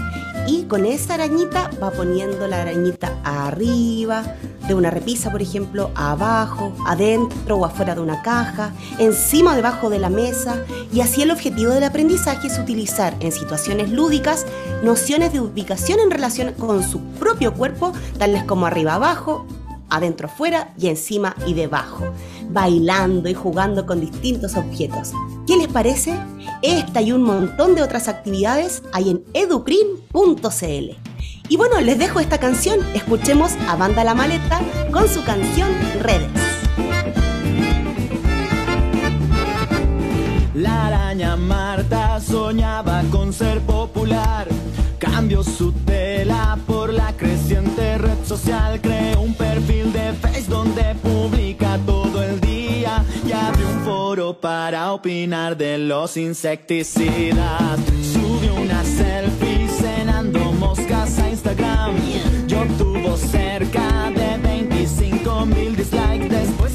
Y 0.48 0.64
con 0.64 0.86
esa 0.86 1.16
arañita 1.16 1.70
va 1.82 1.92
poniendo 1.92 2.48
la 2.48 2.62
arañita 2.62 3.18
arriba 3.24 4.24
de 4.68 4.76
una 4.76 4.90
repisa, 4.90 5.32
por 5.32 5.42
ejemplo, 5.42 5.92
abajo, 5.96 6.74
adentro 6.86 7.58
o 7.58 7.66
afuera 7.66 7.96
de 7.96 8.02
una 8.02 8.22
caja, 8.22 8.74
encima 9.00 9.54
o 9.54 9.56
debajo 9.56 9.90
de 9.90 10.00
la 10.00 10.10
mesa. 10.10 10.64
Y 10.94 11.02
así 11.02 11.22
el 11.22 11.32
objetivo 11.32 11.72
del 11.72 11.84
aprendizaje 11.84 12.48
es 12.48 12.60
utilizar 12.60 13.16
en 13.20 13.32
situaciones 13.32 13.90
lúdicas 13.92 14.46
nociones 14.84 15.34
de 15.34 15.40
ubicación 15.40 16.00
en 16.00 16.12
relación 16.12 16.54
con 16.54 16.84
su 16.84 17.00
propio 17.20 17.54
cuerpo, 17.54 17.94
tales 18.18 18.44
como 18.44 18.66
arriba 18.66 18.96
abajo, 18.96 19.46
adentro 19.90 20.28
afuera 20.28 20.74
y 20.78 20.88
encima 20.88 21.36
y 21.46 21.54
debajo, 21.54 22.06
bailando 22.50 23.30
y 23.30 23.34
jugando 23.34 23.86
con 23.86 24.02
distintos 24.02 24.56
objetos. 24.56 25.14
¿Qué 25.46 25.58
les 25.58 25.68
parece? 25.68 26.14
Esta 26.62 27.02
y 27.02 27.12
un 27.12 27.24
montón 27.24 27.76
de 27.76 27.84
otras 27.84 28.08
actividades 28.08 28.84
hay 28.94 29.12
en 29.12 29.24
educrin.cl. 29.34 30.98
Y 31.50 31.56
bueno, 31.56 31.80
les 31.80 31.98
dejo 31.98 32.20
esta 32.20 32.40
canción, 32.40 32.80
escuchemos 32.94 33.54
a 33.70 33.76
Banda 33.76 34.04
La 34.04 34.14
Maleta 34.14 34.60
con 34.92 35.08
su 35.08 35.24
canción 35.24 35.70
Redes. 36.02 36.30
La 40.54 40.88
araña 40.88 41.36
Marta 41.38 42.20
soñaba 42.20 43.04
con 43.12 43.32
ser 43.32 43.62
popular. 43.62 44.48
Cambió 45.00 45.44
su 45.44 45.72
tela 45.72 46.58
por 46.66 46.92
la 46.92 47.14
creciente 47.16 47.98
red 48.00 48.26
social. 48.26 48.82
Creó 48.82 49.22
un 49.22 49.36
perfil 49.36 49.94
de 49.94 50.14
Face 50.14 50.46
donde 50.48 50.96
publica 50.96 51.78
todo 51.86 52.24
el 52.24 52.42
día. 52.42 53.04
Y 53.26 53.32
abrió 53.32 53.68
un 53.68 53.80
foro 53.82 54.40
para 54.40 54.92
opinar 54.94 55.56
de 55.56 55.78
los 55.78 56.18
insecticidas. 56.18 57.80
Subió 58.12 58.56
una 58.56 58.84
selfie 58.84 59.68
cenando 59.68 60.40
moscas 60.54 61.20
a 61.20 61.30
Instagram. 61.30 61.96
Yo 62.48 62.66
tuvo 62.78 63.18
cerca 63.18 64.10
de 64.10 64.38
25 64.38 65.46
mil 65.46 65.76
dislikes. 65.76 66.30
Después 66.30 66.67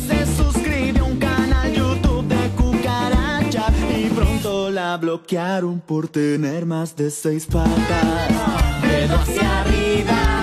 bloquearon 4.96 5.80
por 5.80 6.08
tener 6.08 6.66
más 6.66 6.96
de 6.96 7.10
seis 7.10 7.46
patas. 7.46 7.72
Hacia 9.10 9.60
arriba, 9.60 10.41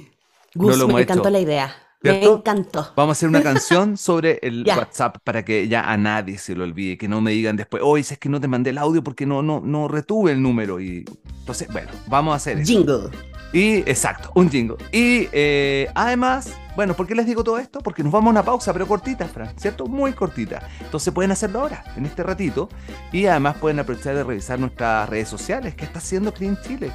No 0.54 0.56
Gus, 0.62 0.76
lo 0.76 0.88
me 0.88 0.96
encantó 0.96 1.28
hecho. 1.28 1.30
la 1.30 1.40
idea. 1.40 1.89
Me 2.02 2.10
¿Cierto? 2.10 2.38
encantó. 2.38 2.92
Vamos 2.96 3.10
a 3.10 3.12
hacer 3.12 3.28
una 3.28 3.42
canción 3.42 3.96
sobre 3.96 4.38
el. 4.42 4.64
WhatsApp 4.76 5.18
para 5.22 5.44
que 5.44 5.68
ya 5.68 5.90
a 5.90 5.96
nadie 5.96 6.38
se 6.38 6.54
lo 6.54 6.64
olvide, 6.64 6.96
que 6.96 7.08
no 7.08 7.20
me 7.20 7.32
digan 7.32 7.56
después, 7.56 7.82
oye, 7.84 8.00
es 8.00 8.18
que 8.18 8.28
no 8.28 8.40
te 8.40 8.48
mandé 8.48 8.70
el 8.70 8.78
audio 8.78 9.02
porque 9.02 9.26
no, 9.26 9.42
no, 9.42 9.60
no 9.60 9.88
retuve 9.88 10.32
el 10.32 10.40
número. 10.40 10.80
Y 10.80 11.04
entonces, 11.40 11.68
bueno, 11.72 11.90
vamos 12.06 12.32
a 12.32 12.36
hacer 12.36 12.58
eso. 12.58 12.72
Jingle. 12.72 13.10
Y 13.52 13.78
exacto, 13.78 14.30
un 14.34 14.48
jingle. 14.48 14.76
Y 14.92 15.28
eh, 15.32 15.88
además, 15.94 16.54
bueno, 16.76 16.94
¿por 16.94 17.06
qué 17.08 17.16
les 17.16 17.26
digo 17.26 17.42
todo 17.42 17.58
esto? 17.58 17.80
Porque 17.80 18.04
nos 18.04 18.12
vamos 18.12 18.28
a 18.28 18.30
una 18.30 18.44
pausa, 18.44 18.72
pero 18.72 18.86
cortita, 18.86 19.26
Fran, 19.26 19.58
¿cierto? 19.58 19.86
Muy 19.86 20.12
cortita. 20.12 20.68
Entonces 20.80 21.12
pueden 21.12 21.32
hacerlo 21.32 21.60
ahora, 21.60 21.84
en 21.96 22.06
este 22.06 22.22
ratito. 22.22 22.68
Y 23.10 23.26
además 23.26 23.56
pueden 23.56 23.80
aprovechar 23.80 24.14
de 24.14 24.22
revisar 24.22 24.60
nuestras 24.60 25.08
redes 25.08 25.28
sociales. 25.28 25.74
¿Qué 25.74 25.84
está 25.84 25.98
haciendo 25.98 26.32
Clean 26.32 26.56
Chile? 26.62 26.92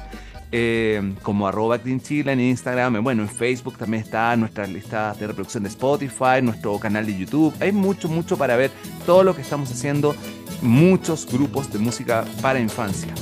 Eh, 0.52 1.14
como 1.22 1.48
arroba 1.48 1.78
Clean 1.78 2.00
Chile 2.00 2.32
en 2.32 2.40
Instagram. 2.40 3.02
Bueno, 3.02 3.22
en 3.22 3.28
Facebook 3.28 3.76
también 3.76 4.02
está 4.04 4.36
nuestra 4.36 4.66
lista 4.66 5.14
de 5.18 5.26
reproducción 5.26 5.64
de 5.64 5.68
Spotify, 5.68 6.40
nuestro 6.42 6.78
canal 6.78 7.04
de 7.04 7.18
YouTube. 7.18 7.54
Hay 7.60 7.72
mucho, 7.72 8.08
mucho 8.08 8.36
para 8.36 8.56
ver 8.56 8.70
todo 9.04 9.24
lo 9.24 9.34
que 9.34 9.42
estamos 9.42 9.70
haciendo. 9.70 10.14
Muchos 10.62 11.26
grupos 11.30 11.70
de 11.72 11.78
música 11.78 12.24
para 12.40 12.60
infancia. 12.60 13.12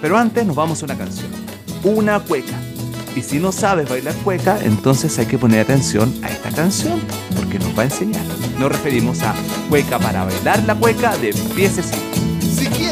Pero 0.00 0.16
antes 0.16 0.44
nos 0.46 0.54
vamos 0.54 0.82
a 0.82 0.84
una 0.84 0.96
canción. 0.96 1.30
Una 1.82 2.20
cueca. 2.20 2.54
Y 3.16 3.22
si 3.22 3.38
no 3.38 3.52
sabes 3.52 3.88
bailar 3.88 4.14
cueca, 4.24 4.58
entonces 4.62 5.18
hay 5.18 5.26
que 5.26 5.38
poner 5.38 5.60
atención 5.60 6.12
a 6.22 6.28
esta 6.28 6.50
canción, 6.50 7.00
porque 7.36 7.58
nos 7.60 7.76
va 7.78 7.82
a 7.82 7.84
enseñar. 7.84 8.24
Nos 8.58 8.72
referimos 8.72 9.22
a 9.22 9.34
Cueca 9.68 9.98
para 9.98 10.24
bailar 10.24 10.62
la 10.64 10.74
cueca 10.74 11.16
de 11.16 11.32
piececito. 11.54 12.13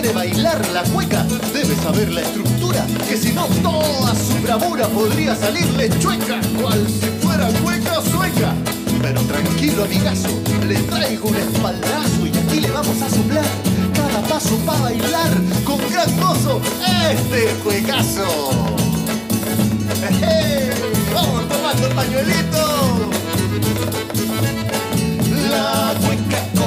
Quiere 0.02 0.16
bailar 0.16 0.68
la 0.70 0.82
cueca, 0.82 1.24
debe 1.52 1.76
saber 1.76 2.10
la 2.10 2.22
estructura, 2.22 2.84
que 3.08 3.16
si 3.16 3.30
no 3.30 3.46
toda 3.62 4.12
su 4.16 4.34
bravura 4.42 4.88
podría 4.88 5.36
salirle 5.36 5.88
chueca, 6.00 6.40
cual 6.60 6.84
si 6.88 7.06
fuera 7.24 7.46
cueca 7.62 8.02
sueca. 8.02 8.52
Pero 9.00 9.20
tranquilo, 9.20 9.84
amigazo, 9.84 10.28
le 10.66 10.74
traigo 10.74 11.28
un 11.28 11.36
espaldazo 11.36 12.26
y 12.26 12.36
aquí 12.36 12.58
le 12.58 12.72
vamos 12.72 13.00
a 13.00 13.08
soplar 13.08 13.44
cada 13.94 14.22
paso 14.22 14.56
para 14.66 14.80
bailar 14.80 15.30
con 15.64 15.78
gran 15.92 16.20
gozo 16.20 16.60
este 17.12 17.54
cuecazo. 17.62 18.50
¡Ejé! 20.10 20.70
¡Vamos 21.14 21.48
tomando 21.48 21.86
el 21.86 21.94
pañuelito! 21.94 23.10
La 25.48 25.94
cueca 26.00 26.61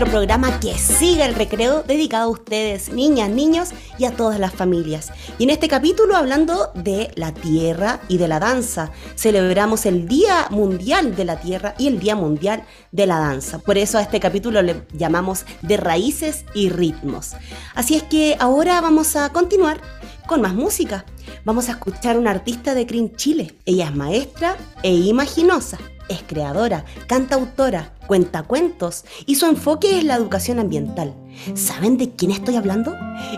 nuestro 0.00 0.18
programa 0.18 0.60
que 0.60 0.78
sigue 0.78 1.26
el 1.26 1.34
recreo 1.34 1.82
dedicado 1.82 2.24
a 2.24 2.32
ustedes, 2.32 2.90
niñas, 2.90 3.28
niños 3.28 3.68
y 3.98 4.06
a 4.06 4.16
todas 4.16 4.40
las 4.40 4.54
familias. 4.54 5.12
Y 5.38 5.44
en 5.44 5.50
este 5.50 5.68
capítulo 5.68 6.16
hablando 6.16 6.70
de 6.74 7.10
la 7.16 7.34
tierra 7.34 8.00
y 8.08 8.16
de 8.16 8.26
la 8.26 8.40
danza, 8.40 8.92
celebramos 9.14 9.84
el 9.84 10.08
Día 10.08 10.46
Mundial 10.48 11.16
de 11.16 11.26
la 11.26 11.38
Tierra 11.38 11.74
y 11.76 11.86
el 11.86 12.00
Día 12.00 12.16
Mundial 12.16 12.64
de 12.92 13.06
la 13.06 13.18
Danza. 13.18 13.58
Por 13.58 13.76
eso 13.76 13.98
a 13.98 14.00
este 14.00 14.20
capítulo 14.20 14.62
le 14.62 14.86
llamamos 14.94 15.44
de 15.60 15.76
raíces 15.76 16.46
y 16.54 16.70
ritmos. 16.70 17.32
Así 17.74 17.94
es 17.94 18.02
que 18.02 18.38
ahora 18.40 18.80
vamos 18.80 19.16
a 19.16 19.30
continuar 19.34 19.82
con 20.26 20.40
más 20.40 20.54
música. 20.54 21.04
Vamos 21.44 21.68
a 21.68 21.72
escuchar 21.72 22.16
a 22.16 22.20
una 22.20 22.30
artista 22.30 22.74
de 22.74 22.86
Green 22.86 23.16
Chile. 23.16 23.54
Ella 23.66 23.88
es 23.88 23.94
maestra 23.94 24.56
e 24.82 24.94
imaginosa. 24.94 25.76
Es 26.10 26.24
creadora, 26.26 26.84
cantautora, 27.06 27.92
cuenta 28.08 28.42
cuentos 28.42 29.04
y 29.26 29.36
su 29.36 29.46
enfoque 29.46 29.96
es 29.96 30.02
la 30.02 30.16
educación 30.16 30.58
ambiental. 30.58 31.14
¿Saben 31.54 31.98
de 31.98 32.10
quién 32.10 32.32
estoy 32.32 32.56
hablando? 32.56 32.96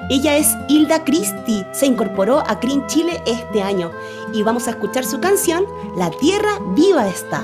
Ella 0.08 0.38
es 0.38 0.48
Hilda 0.68 1.04
Christie. 1.04 1.66
Se 1.72 1.84
incorporó 1.84 2.38
a 2.40 2.54
Green 2.54 2.86
Chile 2.86 3.22
este 3.26 3.62
año 3.62 3.92
y 4.32 4.42
vamos 4.42 4.68
a 4.68 4.70
escuchar 4.70 5.04
su 5.04 5.20
canción 5.20 5.66
La 5.98 6.10
Tierra 6.12 6.58
Viva 6.74 7.06
está. 7.06 7.42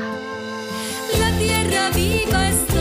La 1.19 1.31
tierra 1.39 1.91
viva 1.95 2.49
está, 2.49 2.78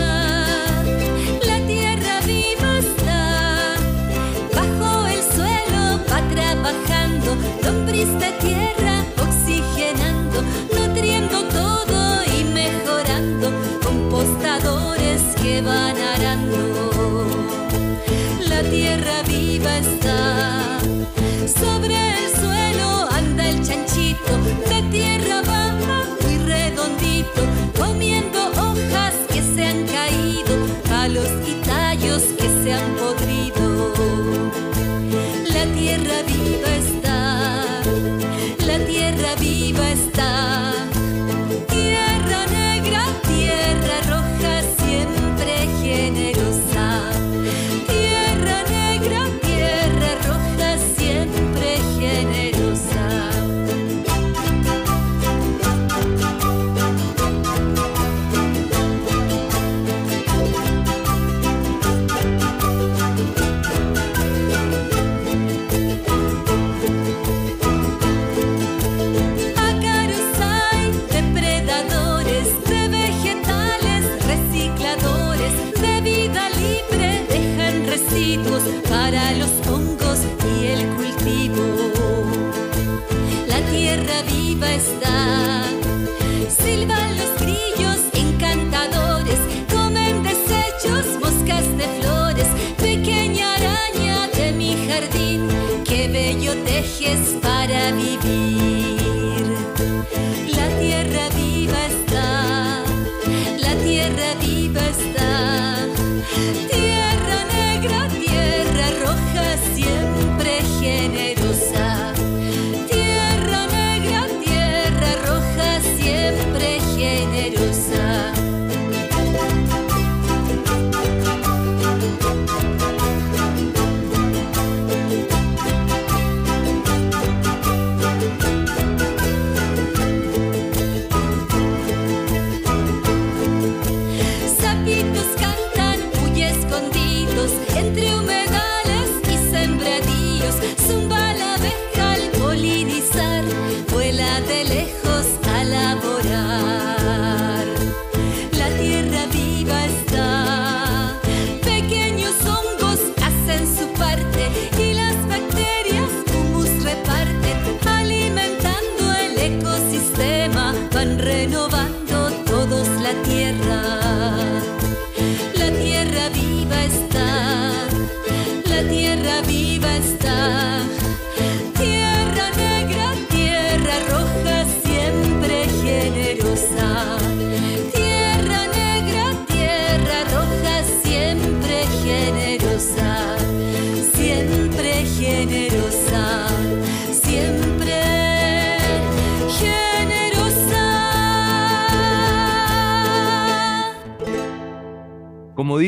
van. 15.62 15.98
La 18.50 18.64
tierra 18.64 19.22
viva 19.28 19.78
está 19.78 20.80
sobre 21.48 21.96
el 21.96 22.32
sol. 22.36 22.47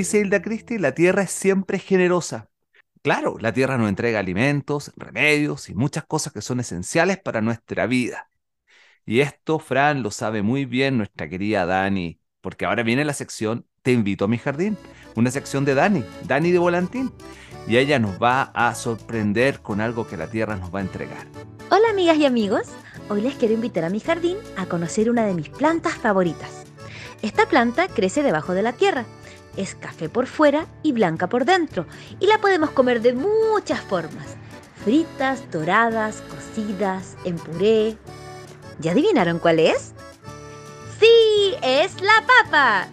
Dice 0.10 0.26
Hilda 0.26 0.42
Christie, 0.42 0.80
la 0.80 0.96
tierra 0.96 1.22
es 1.22 1.30
siempre 1.30 1.78
generosa. 1.78 2.50
Claro, 3.04 3.38
la 3.40 3.54
tierra 3.54 3.78
nos 3.78 3.90
entrega 3.90 4.18
alimentos, 4.18 4.92
remedios 4.96 5.70
y 5.70 5.76
muchas 5.76 6.04
cosas 6.04 6.34
que 6.34 6.42
son 6.42 6.60
esenciales 6.60 7.20
para 7.20 7.42
nuestra 7.42 7.86
vida. 7.86 8.28
Y 9.06 9.20
esto, 9.20 9.60
Fran, 9.60 10.02
lo 10.02 10.10
sabe 10.10 10.42
muy 10.42 10.66
bien 10.66 10.98
nuestra 10.98 11.30
querida 11.30 11.68
Dani, 11.68 12.20
porque 12.42 12.66
ahora 12.66 12.82
viene 12.82 13.06
la 13.06 13.14
sección 13.14 13.68
Te 13.84 13.92
invito 13.92 14.26
a 14.26 14.28
mi 14.28 14.40
jardín, 14.40 14.78
una 15.16 15.30
sección 15.30 15.64
de 15.64 15.76
Dani, 15.76 16.04
Dani 16.24 16.52
de 16.52 16.58
Volantín, 16.58 17.12
y 17.68 17.78
ella 17.78 18.00
nos 18.00 18.20
va 18.20 18.52
a 18.56 18.74
sorprender 18.74 19.60
con 19.62 19.80
algo 19.80 20.08
que 20.08 20.18
la 20.18 20.32
tierra 20.32 20.56
nos 20.56 20.74
va 20.74 20.80
a 20.80 20.84
entregar. 20.84 21.28
Hola 21.70 21.92
amigas 21.92 22.18
y 22.18 22.26
amigos, 22.26 22.64
hoy 23.10 23.22
les 23.22 23.36
quiero 23.36 23.54
invitar 23.54 23.84
a 23.84 23.92
mi 23.92 24.00
jardín 24.00 24.38
a 24.58 24.66
conocer 24.66 25.12
una 25.12 25.28
de 25.28 25.36
mis 25.36 25.50
plantas 25.50 25.94
favoritas. 25.94 26.66
Esta 27.22 27.46
planta 27.46 27.88
crece 27.88 28.24
debajo 28.24 28.54
de 28.54 28.64
la 28.64 28.74
tierra, 28.74 29.06
es 29.58 29.76
café 29.76 30.10
por 30.10 30.28
fuera 30.28 30.68
y 30.84 30.92
blanca 30.92 31.28
por 31.28 31.46
dentro, 31.46 31.86
y 32.20 32.28
la 32.28 32.40
podemos 32.40 32.72
comer 32.72 33.02
de 33.02 33.14
muchas 33.14 33.82
formas, 33.82 34.36
fritas, 34.84 35.50
doradas, 35.52 36.24
cocidas, 36.30 37.16
en 37.26 37.36
puré. 37.36 37.98
¿Ya 38.80 38.92
adivinaron 38.92 39.40
cuál 39.40 39.60
es? 39.60 39.94
¡Sí! 41.00 41.56
¡Es 41.62 42.02
la 42.02 42.26
papa! 42.26 42.88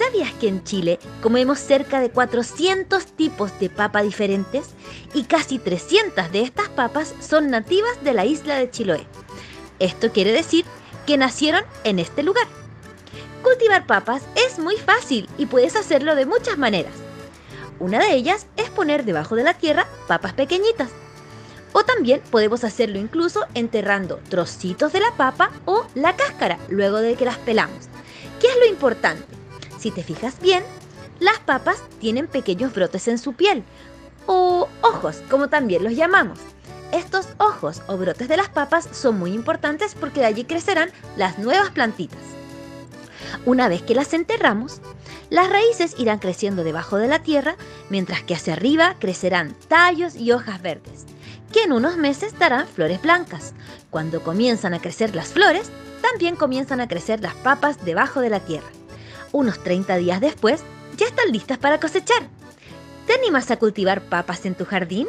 ¿Sabías 0.00 0.32
que 0.34 0.48
en 0.48 0.64
Chile 0.64 0.98
comemos 1.20 1.58
cerca 1.58 2.00
de 2.00 2.10
400 2.10 3.04
tipos 3.04 3.58
de 3.60 3.68
papa 3.68 4.02
diferentes 4.02 4.70
y 5.12 5.24
casi 5.24 5.58
300 5.58 6.32
de 6.32 6.40
estas 6.40 6.70
papas 6.70 7.14
son 7.20 7.50
nativas 7.50 8.02
de 8.02 8.14
la 8.14 8.24
isla 8.24 8.56
de 8.56 8.70
Chiloé? 8.70 9.06
Esto 9.78 10.10
quiere 10.10 10.32
decir 10.32 10.64
que 11.06 11.18
nacieron 11.18 11.64
en 11.84 11.98
este 11.98 12.22
lugar. 12.22 12.46
Cultivar 13.50 13.84
papas 13.84 14.22
es 14.36 14.60
muy 14.60 14.76
fácil 14.76 15.28
y 15.36 15.46
puedes 15.46 15.74
hacerlo 15.74 16.14
de 16.14 16.24
muchas 16.24 16.56
maneras. 16.56 16.92
Una 17.80 17.98
de 17.98 18.14
ellas 18.14 18.46
es 18.56 18.70
poner 18.70 19.04
debajo 19.04 19.34
de 19.34 19.42
la 19.42 19.54
tierra 19.54 19.88
papas 20.06 20.34
pequeñitas. 20.34 20.88
O 21.72 21.82
también 21.82 22.22
podemos 22.30 22.62
hacerlo 22.62 23.00
incluso 23.00 23.46
enterrando 23.54 24.20
trocitos 24.28 24.92
de 24.92 25.00
la 25.00 25.10
papa 25.16 25.50
o 25.64 25.84
la 25.96 26.14
cáscara 26.14 26.60
luego 26.68 26.98
de 26.98 27.16
que 27.16 27.24
las 27.24 27.38
pelamos. 27.38 27.88
¿Qué 28.38 28.46
es 28.46 28.56
lo 28.56 28.66
importante? 28.66 29.24
Si 29.80 29.90
te 29.90 30.04
fijas 30.04 30.40
bien, 30.40 30.62
las 31.18 31.40
papas 31.40 31.82
tienen 31.98 32.28
pequeños 32.28 32.72
brotes 32.72 33.08
en 33.08 33.18
su 33.18 33.32
piel, 33.32 33.64
o 34.26 34.68
ojos, 34.82 35.24
como 35.28 35.48
también 35.48 35.82
los 35.82 35.96
llamamos. 35.96 36.38
Estos 36.92 37.26
ojos 37.38 37.82
o 37.88 37.96
brotes 37.96 38.28
de 38.28 38.36
las 38.36 38.48
papas 38.48 38.88
son 38.92 39.18
muy 39.18 39.32
importantes 39.32 39.96
porque 39.96 40.20
de 40.20 40.26
allí 40.26 40.44
crecerán 40.44 40.92
las 41.16 41.40
nuevas 41.40 41.70
plantitas. 41.70 42.39
Una 43.46 43.68
vez 43.68 43.82
que 43.82 43.94
las 43.94 44.12
enterramos, 44.12 44.80
las 45.30 45.48
raíces 45.48 45.94
irán 45.98 46.18
creciendo 46.18 46.64
debajo 46.64 46.96
de 46.96 47.08
la 47.08 47.22
tierra, 47.22 47.56
mientras 47.88 48.22
que 48.22 48.34
hacia 48.34 48.54
arriba 48.54 48.96
crecerán 48.98 49.54
tallos 49.68 50.16
y 50.16 50.32
hojas 50.32 50.60
verdes, 50.62 51.06
que 51.52 51.64
en 51.64 51.72
unos 51.72 51.96
meses 51.96 52.38
darán 52.38 52.66
flores 52.66 53.00
blancas. 53.02 53.54
Cuando 53.90 54.22
comienzan 54.22 54.74
a 54.74 54.80
crecer 54.80 55.14
las 55.14 55.28
flores, 55.28 55.70
también 56.02 56.36
comienzan 56.36 56.80
a 56.80 56.88
crecer 56.88 57.20
las 57.20 57.34
papas 57.34 57.84
debajo 57.84 58.20
de 58.20 58.30
la 58.30 58.40
tierra. 58.40 58.68
Unos 59.32 59.62
30 59.62 59.96
días 59.96 60.20
después, 60.20 60.62
ya 60.96 61.06
están 61.06 61.30
listas 61.30 61.58
para 61.58 61.78
cosechar. 61.78 62.22
¿Te 63.06 63.14
animas 63.14 63.50
a 63.50 63.58
cultivar 63.58 64.02
papas 64.02 64.44
en 64.46 64.54
tu 64.54 64.64
jardín? 64.64 65.08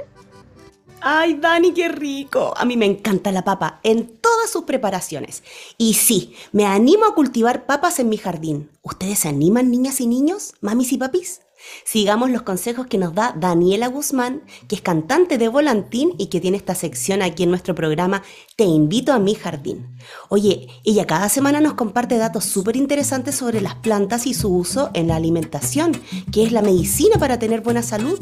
Ay, 1.03 1.33
Dani, 1.33 1.73
qué 1.73 1.89
rico. 1.89 2.53
A 2.55 2.63
mí 2.63 2.77
me 2.77 2.85
encanta 2.85 3.31
la 3.31 3.43
papa 3.43 3.79
en 3.81 4.07
todas 4.17 4.51
sus 4.51 4.65
preparaciones. 4.65 5.43
Y 5.79 5.95
sí, 5.95 6.35
me 6.51 6.67
animo 6.67 7.05
a 7.05 7.15
cultivar 7.15 7.65
papas 7.65 7.97
en 7.99 8.07
mi 8.07 8.17
jardín. 8.17 8.69
¿Ustedes 8.83 9.17
se 9.17 9.27
animan, 9.27 9.71
niñas 9.71 9.99
y 9.99 10.05
niños, 10.05 10.53
mamis 10.61 10.93
y 10.93 10.99
papis? 10.99 11.41
Sigamos 11.85 12.29
los 12.29 12.41
consejos 12.43 12.87
que 12.87 12.97
nos 12.97 13.13
da 13.13 13.35
Daniela 13.37 13.87
Guzmán, 13.87 14.43
que 14.67 14.75
es 14.75 14.81
cantante 14.81 15.37
de 15.37 15.47
volantín 15.47 16.13
y 16.17 16.27
que 16.27 16.39
tiene 16.41 16.57
esta 16.57 16.75
sección 16.75 17.21
aquí 17.21 17.43
en 17.43 17.49
nuestro 17.49 17.75
programa 17.75 18.23
Te 18.55 18.63
invito 18.63 19.13
a 19.13 19.19
mi 19.19 19.35
jardín. 19.35 19.97
Oye, 20.29 20.67
ella 20.83 21.05
cada 21.05 21.29
semana 21.29 21.61
nos 21.61 21.73
comparte 21.73 22.17
datos 22.17 22.45
súper 22.45 22.75
interesantes 22.75 23.35
sobre 23.35 23.61
las 23.61 23.75
plantas 23.75 24.27
y 24.27 24.33
su 24.33 24.53
uso 24.53 24.91
en 24.93 25.07
la 25.07 25.15
alimentación, 25.15 25.91
que 26.31 26.43
es 26.43 26.51
la 26.51 26.61
medicina 26.61 27.17
para 27.19 27.39
tener 27.39 27.61
buena 27.61 27.83
salud. 27.83 28.19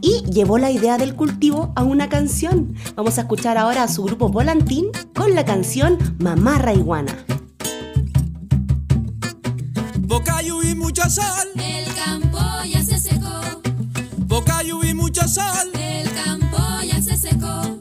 Y 0.00 0.24
llevó 0.30 0.58
la 0.58 0.70
idea 0.70 0.98
del 0.98 1.14
cultivo 1.14 1.72
a 1.76 1.84
una 1.84 2.08
canción. 2.08 2.74
Vamos 2.96 3.18
a 3.18 3.22
escuchar 3.22 3.58
ahora 3.58 3.84
a 3.84 3.88
su 3.88 4.02
grupo 4.02 4.28
Volantín 4.28 4.86
con 5.14 5.34
la 5.34 5.44
canción 5.44 5.98
Mamarra 6.18 6.74
Iguana. 6.74 7.41
Lluvia 10.20 10.70
y 10.70 10.74
mucho 10.74 11.08
sol. 11.08 11.48
El 11.56 11.86
campo 11.94 12.38
ya 12.66 12.84
se 12.84 12.98
secó. 12.98 13.40
Lluvia 14.62 14.90
y 14.90 14.94
mucho 14.94 15.26
sol. 15.26 15.70
El 15.72 16.12
campo 16.12 16.58
ya 16.86 17.00
se 17.00 17.16
secó. 17.16 17.80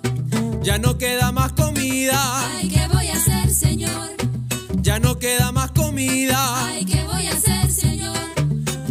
Ya 0.63 0.77
no 0.77 0.97
queda 0.97 1.33
más 1.33 1.51
comida. 1.51 2.15
Ay, 2.55 2.69
¿qué 2.69 2.87
voy 2.87 3.07
a 3.09 3.17
hacer, 3.17 3.53
Señor? 3.53 4.11
Ya 4.81 4.99
no 4.99 5.19
queda 5.19 5.51
más 5.51 5.71
comida. 5.71 6.67
Ay, 6.67 6.85
¿qué 6.85 7.03
voy 7.03 7.27
a 7.27 7.33
hacer, 7.33 7.69
Señor? 7.69 8.17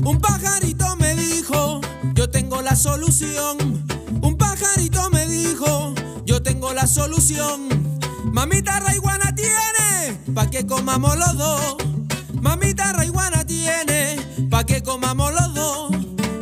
Un 0.05 0.21
pajarito 0.21 0.97
me 0.97 1.15
dijo, 1.15 1.81
yo 2.15 2.29
tengo 2.29 2.61
la 2.61 2.77
solución. 2.77 3.57
Un 4.21 4.37
pajarito 4.37 5.09
me 5.11 5.27
dijo, 5.27 5.95
yo 6.27 6.43
tengo 6.43 6.75
la 6.75 6.87
solución. 6.87 7.69
Mamita 8.25 8.81
raiguana 8.81 9.35
tiene, 9.35 10.19
pa' 10.35 10.51
que 10.51 10.67
comamos 10.67 11.17
los 11.17 11.39
dos. 11.39 11.77
Mamita 12.41 12.93
raiguana 12.93 13.45
tiene, 13.45 14.17
pa' 14.51 14.65
que 14.65 14.83
comamos 14.83 15.33
los 15.33 15.55
dos. 15.55 15.91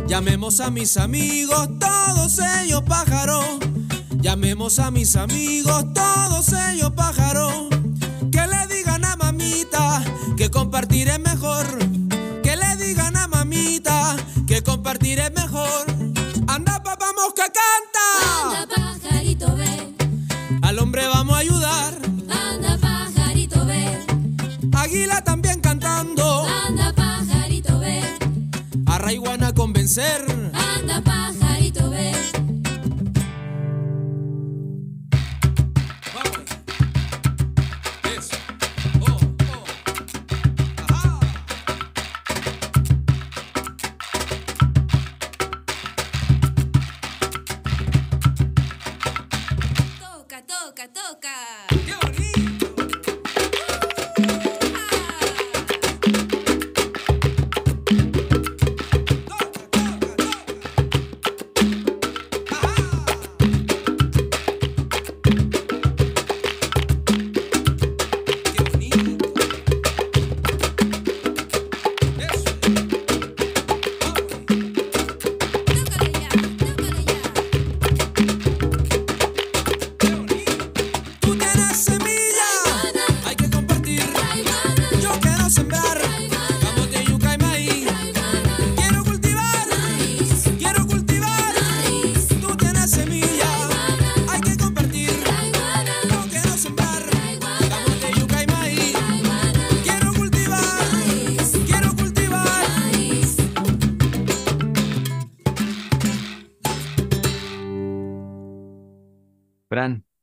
Llamemos 0.06 0.60
a 0.60 0.70
mis 0.70 0.96
amigos, 0.96 1.68
todos 1.78 2.38
ellos 2.62 2.82
pájaros. 2.82 3.44
Llamemos 4.20 4.78
a 4.78 4.90
mis 4.90 5.16
amigos, 5.16 5.84
todos 5.92 6.52
ellos 6.70 6.92
pájaros. 6.92 7.52
Que 8.32 8.46
le 8.46 8.74
digan 8.74 9.04
a 9.04 9.16
mamita 9.16 10.02
que 10.36 10.50
compartir 10.50 11.08
es 11.08 11.20
mejor. 11.20 11.66
Que 12.42 12.56
le 12.56 12.76
digan 12.76 13.16
a 13.16 13.28
mamita 13.28 14.16
que 14.46 14.62
compartir 14.62 15.18
es 15.18 15.32
mejor. 15.32 15.84
Anda 16.46 16.82
papá 16.82 17.12
mosca 17.14 17.44
canta. 17.44 18.60
Anda, 18.60 19.00
pajarito, 19.00 19.54
ve. 19.56 19.94
Al 20.62 20.78
hombre 20.78 21.06
vamos 21.06 21.36
a 21.36 21.38
ayudar. 21.38 21.94
Anda, 22.30 22.78
pajarito, 22.78 23.66
ve. 23.66 24.06
Águila 24.72 25.22
también 25.22 25.37
A 29.08 29.10
Raiguana 29.10 29.54
convencer. 29.54 30.20
Anda, 30.52 31.00
pajarito, 31.00 31.47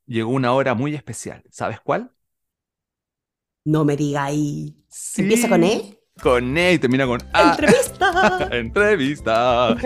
llegó 0.06 0.30
una 0.30 0.52
hora 0.52 0.74
muy 0.74 0.94
especial. 0.94 1.42
¿Sabes 1.50 1.80
cuál? 1.80 2.12
No 3.64 3.84
me 3.84 3.96
diga 3.96 4.24
ahí. 4.24 4.76
¿Empieza 5.16 5.48
con 5.48 5.64
E? 5.64 5.98
Con 6.22 6.56
E 6.56 6.74
y 6.74 6.78
termina 6.78 7.06
con 7.06 7.20
A. 7.32 7.50
¡Entrevista! 7.50 8.48
entrevista. 8.52 9.76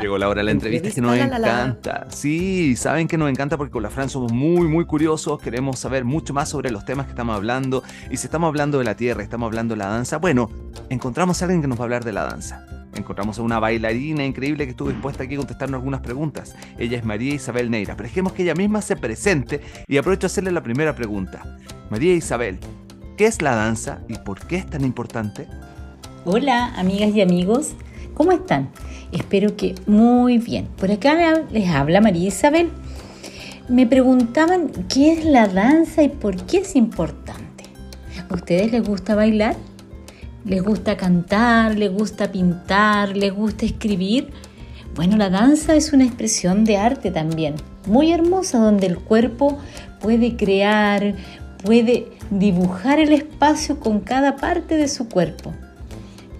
Llegó 0.00 0.18
la 0.18 0.28
hora 0.28 0.40
de 0.40 0.44
la 0.44 0.50
entrevista 0.50 0.90
que 0.90 1.00
nos 1.00 1.12
Entrevista, 1.12 1.38
la, 1.38 1.38
la. 1.38 1.62
encanta. 1.62 2.06
Sí, 2.10 2.76
saben 2.76 3.08
que 3.08 3.16
nos 3.16 3.30
encanta 3.30 3.56
porque 3.56 3.70
con 3.72 3.82
la 3.82 3.90
Fran 3.90 4.10
somos 4.10 4.32
muy, 4.32 4.68
muy 4.68 4.84
curiosos. 4.84 5.40
Queremos 5.40 5.78
saber 5.78 6.04
mucho 6.04 6.34
más 6.34 6.48
sobre 6.50 6.70
los 6.70 6.84
temas 6.84 7.06
que 7.06 7.10
estamos 7.12 7.34
hablando. 7.36 7.82
Y 8.10 8.16
si 8.18 8.26
estamos 8.26 8.48
hablando 8.48 8.78
de 8.78 8.84
la 8.84 8.96
tierra, 8.96 9.22
estamos 9.22 9.46
hablando 9.46 9.74
de 9.74 9.78
la 9.78 9.86
danza, 9.88 10.18
bueno, 10.18 10.50
encontramos 10.90 11.40
a 11.40 11.44
alguien 11.46 11.62
que 11.62 11.68
nos 11.68 11.78
va 11.78 11.82
a 11.82 11.86
hablar 11.86 12.04
de 12.04 12.12
la 12.12 12.24
danza. 12.24 12.69
Encontramos 12.94 13.38
a 13.38 13.42
una 13.42 13.58
bailarina 13.58 14.24
increíble 14.24 14.64
que 14.64 14.70
estuvo 14.70 14.90
dispuesta 14.90 15.24
aquí 15.24 15.34
a 15.34 15.38
contestarnos 15.38 15.78
algunas 15.78 16.00
preguntas. 16.00 16.54
Ella 16.78 16.98
es 16.98 17.04
María 17.04 17.34
Isabel 17.34 17.70
Neira. 17.70 17.96
Pero 17.96 18.08
dejemos 18.08 18.32
que 18.32 18.42
ella 18.42 18.54
misma 18.54 18.82
se 18.82 18.96
presente 18.96 19.60
y 19.86 19.96
aprovecho 19.96 20.26
a 20.26 20.28
hacerle 20.28 20.50
la 20.50 20.62
primera 20.62 20.94
pregunta. 20.94 21.58
María 21.88 22.14
Isabel, 22.14 22.58
¿qué 23.16 23.26
es 23.26 23.42
la 23.42 23.54
danza 23.54 24.00
y 24.08 24.18
por 24.18 24.46
qué 24.46 24.56
es 24.56 24.66
tan 24.66 24.84
importante? 24.84 25.46
Hola, 26.24 26.74
amigas 26.76 27.14
y 27.14 27.20
amigos, 27.20 27.72
¿cómo 28.14 28.32
están? 28.32 28.70
Espero 29.12 29.56
que 29.56 29.74
muy 29.86 30.38
bien. 30.38 30.66
Por 30.76 30.90
acá 30.90 31.44
les 31.50 31.68
habla 31.68 32.00
María 32.00 32.28
Isabel. 32.28 32.70
Me 33.68 33.86
preguntaban 33.86 34.70
qué 34.88 35.12
es 35.12 35.24
la 35.24 35.46
danza 35.46 36.02
y 36.02 36.08
por 36.08 36.36
qué 36.46 36.58
es 36.58 36.74
importante. 36.76 37.64
¿A 38.28 38.34
ustedes 38.34 38.72
les 38.72 38.82
gusta 38.82 39.14
bailar? 39.14 39.56
¿Les 40.44 40.62
gusta 40.62 40.96
cantar? 40.96 41.76
¿Les 41.76 41.92
gusta 41.92 42.32
pintar? 42.32 43.16
¿Les 43.16 43.34
gusta 43.34 43.66
escribir? 43.66 44.30
Bueno, 44.94 45.16
la 45.16 45.28
danza 45.28 45.74
es 45.74 45.92
una 45.92 46.04
expresión 46.04 46.64
de 46.64 46.76
arte 46.76 47.10
también, 47.10 47.54
muy 47.86 48.10
hermosa, 48.12 48.58
donde 48.58 48.86
el 48.86 48.98
cuerpo 48.98 49.58
puede 50.00 50.36
crear, 50.36 51.14
puede 51.62 52.08
dibujar 52.30 52.98
el 52.98 53.12
espacio 53.12 53.78
con 53.78 54.00
cada 54.00 54.36
parte 54.36 54.76
de 54.76 54.88
su 54.88 55.08
cuerpo. 55.08 55.52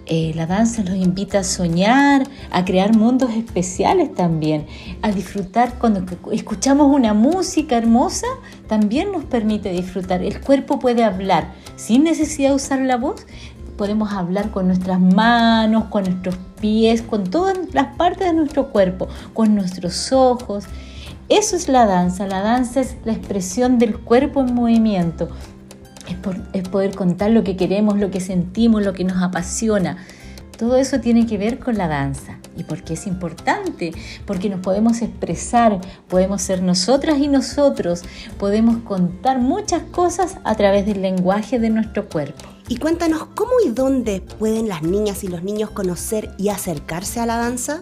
Eh, 0.07 0.33
la 0.35 0.45
danza 0.45 0.83
nos 0.83 0.95
invita 0.95 1.39
a 1.39 1.43
soñar, 1.45 2.27
a 2.51 2.65
crear 2.65 2.93
mundos 2.97 3.29
especiales 3.31 4.13
también, 4.13 4.65
a 5.01 5.11
disfrutar 5.11 5.75
cuando 5.79 6.03
escuchamos 6.33 6.93
una 6.93 7.13
música 7.13 7.77
hermosa, 7.77 8.27
también 8.67 9.13
nos 9.13 9.23
permite 9.23 9.71
disfrutar. 9.71 10.21
El 10.21 10.41
cuerpo 10.41 10.79
puede 10.79 11.05
hablar 11.05 11.53
sin 11.77 12.03
necesidad 12.03 12.49
de 12.49 12.55
usar 12.55 12.81
la 12.81 12.97
voz. 12.97 13.25
Podemos 13.81 14.13
hablar 14.13 14.51
con 14.51 14.67
nuestras 14.67 14.99
manos, 14.99 15.85
con 15.85 16.03
nuestros 16.03 16.35
pies, 16.59 17.01
con 17.01 17.23
todas 17.23 17.57
las 17.73 17.95
partes 17.95 18.27
de 18.27 18.33
nuestro 18.33 18.69
cuerpo, 18.69 19.07
con 19.33 19.55
nuestros 19.55 20.11
ojos. 20.11 20.65
Eso 21.29 21.55
es 21.55 21.67
la 21.67 21.87
danza. 21.87 22.27
La 22.27 22.41
danza 22.41 22.79
es 22.79 22.95
la 23.05 23.13
expresión 23.13 23.79
del 23.79 23.97
cuerpo 23.97 24.41
en 24.41 24.53
movimiento. 24.53 25.29
Es, 26.53 26.69
poder 26.69 26.93
contar 26.93 27.31
lo 27.31 27.43
que 27.43 27.57
queremos, 27.57 27.97
lo 27.97 28.11
que 28.11 28.19
sentimos, 28.19 28.83
lo 28.83 28.93
que 28.93 29.03
nos 29.03 29.19
apasiona. 29.23 29.97
Todo 30.61 30.77
eso 30.77 30.99
tiene 30.99 31.25
que 31.25 31.39
ver 31.39 31.57
con 31.57 31.75
la 31.75 31.87
danza. 31.87 32.37
¿Y 32.55 32.65
por 32.65 32.83
qué 32.83 32.93
es 32.93 33.07
importante? 33.07 33.93
Porque 34.27 34.47
nos 34.47 34.59
podemos 34.59 35.01
expresar, 35.01 35.81
podemos 36.07 36.43
ser 36.43 36.61
nosotras 36.61 37.17
y 37.17 37.27
nosotros, 37.27 38.03
podemos 38.37 38.83
contar 38.83 39.39
muchas 39.39 39.81
cosas 39.81 40.37
a 40.43 40.53
través 40.53 40.85
del 40.85 41.01
lenguaje 41.01 41.57
de 41.57 41.71
nuestro 41.71 42.07
cuerpo. 42.07 42.47
Y 42.67 42.77
cuéntanos 42.77 43.23
cómo 43.33 43.53
y 43.65 43.69
dónde 43.69 44.21
pueden 44.21 44.69
las 44.69 44.83
niñas 44.83 45.23
y 45.23 45.29
los 45.29 45.41
niños 45.41 45.71
conocer 45.71 46.29
y 46.37 46.49
acercarse 46.49 47.19
a 47.19 47.25
la 47.25 47.37
danza. 47.37 47.81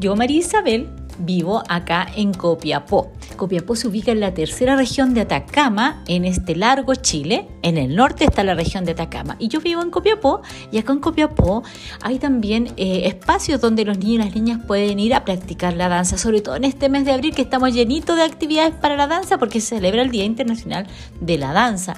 Yo, 0.00 0.16
María 0.16 0.38
Isabel, 0.38 0.90
vivo 1.20 1.62
acá 1.68 2.06
en 2.16 2.34
Copiapó. 2.34 3.12
Copiapó 3.36 3.76
se 3.76 3.88
ubica 3.88 4.12
en 4.12 4.20
la 4.20 4.34
tercera 4.34 4.76
región 4.76 5.14
de 5.14 5.22
Atacama, 5.22 6.02
en 6.08 6.24
este 6.24 6.56
largo 6.56 6.94
Chile. 6.94 7.48
En 7.62 7.78
el 7.78 7.94
norte 7.94 8.24
está 8.24 8.44
la 8.44 8.54
región 8.54 8.84
de 8.84 8.92
Atacama. 8.92 9.36
Y 9.38 9.48
yo 9.48 9.60
vivo 9.60 9.82
en 9.82 9.90
Copiapó, 9.90 10.42
y 10.70 10.78
acá 10.78 10.92
en 10.92 10.98
Copiapó 11.00 11.62
hay 12.02 12.18
también 12.18 12.72
eh, 12.76 13.02
espacios 13.04 13.60
donde 13.60 13.84
los 13.84 13.98
niños 13.98 14.14
y 14.14 14.18
las 14.26 14.34
niñas 14.34 14.60
pueden 14.66 14.98
ir 14.98 15.14
a 15.14 15.24
practicar 15.24 15.74
la 15.74 15.88
danza, 15.88 16.18
sobre 16.18 16.40
todo 16.40 16.56
en 16.56 16.64
este 16.64 16.88
mes 16.88 17.04
de 17.04 17.12
abril 17.12 17.34
que 17.34 17.42
estamos 17.42 17.72
llenitos 17.72 18.16
de 18.16 18.24
actividades 18.24 18.74
para 18.74 18.96
la 18.96 19.06
danza 19.06 19.38
porque 19.38 19.60
se 19.60 19.76
celebra 19.76 20.02
el 20.02 20.10
Día 20.10 20.24
Internacional 20.24 20.86
de 21.20 21.38
la 21.38 21.52
Danza. 21.52 21.94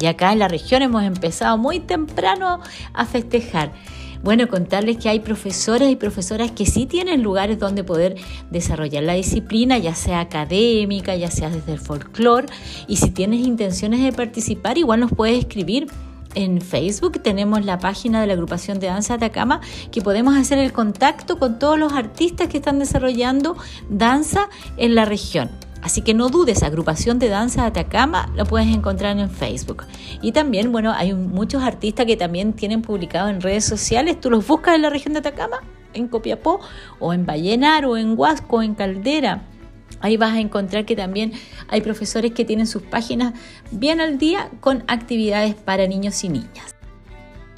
Y 0.00 0.06
acá 0.06 0.32
en 0.32 0.40
la 0.40 0.48
región 0.48 0.82
hemos 0.82 1.04
empezado 1.04 1.56
muy 1.56 1.80
temprano 1.80 2.60
a 2.92 3.06
festejar. 3.06 3.72
Bueno, 4.24 4.48
contarles 4.48 4.96
que 4.96 5.10
hay 5.10 5.20
profesores 5.20 5.90
y 5.90 5.96
profesoras 5.96 6.50
que 6.50 6.64
sí 6.64 6.86
tienen 6.86 7.22
lugares 7.22 7.58
donde 7.58 7.84
poder 7.84 8.16
desarrollar 8.50 9.02
la 9.02 9.12
disciplina, 9.12 9.76
ya 9.76 9.94
sea 9.94 10.20
académica, 10.20 11.14
ya 11.14 11.30
sea 11.30 11.50
desde 11.50 11.74
el 11.74 11.78
folclore. 11.78 12.46
Y 12.88 12.96
si 12.96 13.10
tienes 13.10 13.46
intenciones 13.46 14.02
de 14.02 14.12
participar, 14.12 14.78
igual 14.78 15.00
nos 15.00 15.12
puedes 15.12 15.38
escribir 15.38 15.88
en 16.34 16.62
Facebook 16.62 17.22
tenemos 17.22 17.64
la 17.64 17.78
página 17.78 18.20
de 18.20 18.26
la 18.26 18.32
agrupación 18.32 18.80
de 18.80 18.88
danza 18.88 19.14
Atacama 19.14 19.60
que 19.92 20.02
podemos 20.02 20.34
hacer 20.36 20.58
el 20.58 20.72
contacto 20.72 21.38
con 21.38 21.60
todos 21.60 21.78
los 21.78 21.92
artistas 21.92 22.48
que 22.48 22.56
están 22.56 22.80
desarrollando 22.80 23.56
danza 23.88 24.48
en 24.76 24.96
la 24.96 25.04
región. 25.04 25.50
Así 25.84 26.00
que 26.00 26.14
no 26.14 26.30
dudes, 26.30 26.62
agrupación 26.62 27.18
de 27.18 27.28
danza 27.28 27.66
Atacama 27.66 28.32
lo 28.34 28.46
puedes 28.46 28.68
encontrar 28.68 29.18
en 29.18 29.28
Facebook. 29.28 29.84
Y 30.22 30.32
también, 30.32 30.72
bueno, 30.72 30.94
hay 30.94 31.12
muchos 31.12 31.62
artistas 31.62 32.06
que 32.06 32.16
también 32.16 32.54
tienen 32.54 32.80
publicado 32.80 33.28
en 33.28 33.42
redes 33.42 33.66
sociales. 33.66 34.18
Tú 34.18 34.30
los 34.30 34.46
buscas 34.46 34.76
en 34.76 34.82
la 34.82 34.88
región 34.88 35.12
de 35.12 35.18
Atacama, 35.18 35.58
en 35.92 36.08
Copiapó, 36.08 36.60
o 37.00 37.12
en 37.12 37.26
Vallenar, 37.26 37.84
o 37.84 37.98
en 37.98 38.18
Huasco, 38.18 38.56
o 38.56 38.62
en 38.62 38.74
Caldera. 38.74 39.42
Ahí 40.00 40.16
vas 40.16 40.32
a 40.32 40.40
encontrar 40.40 40.86
que 40.86 40.96
también 40.96 41.34
hay 41.68 41.82
profesores 41.82 42.32
que 42.32 42.46
tienen 42.46 42.66
sus 42.66 42.80
páginas 42.80 43.34
bien 43.70 44.00
al 44.00 44.16
día 44.16 44.48
con 44.60 44.84
actividades 44.86 45.54
para 45.54 45.86
niños 45.86 46.24
y 46.24 46.30
niñas. 46.30 46.74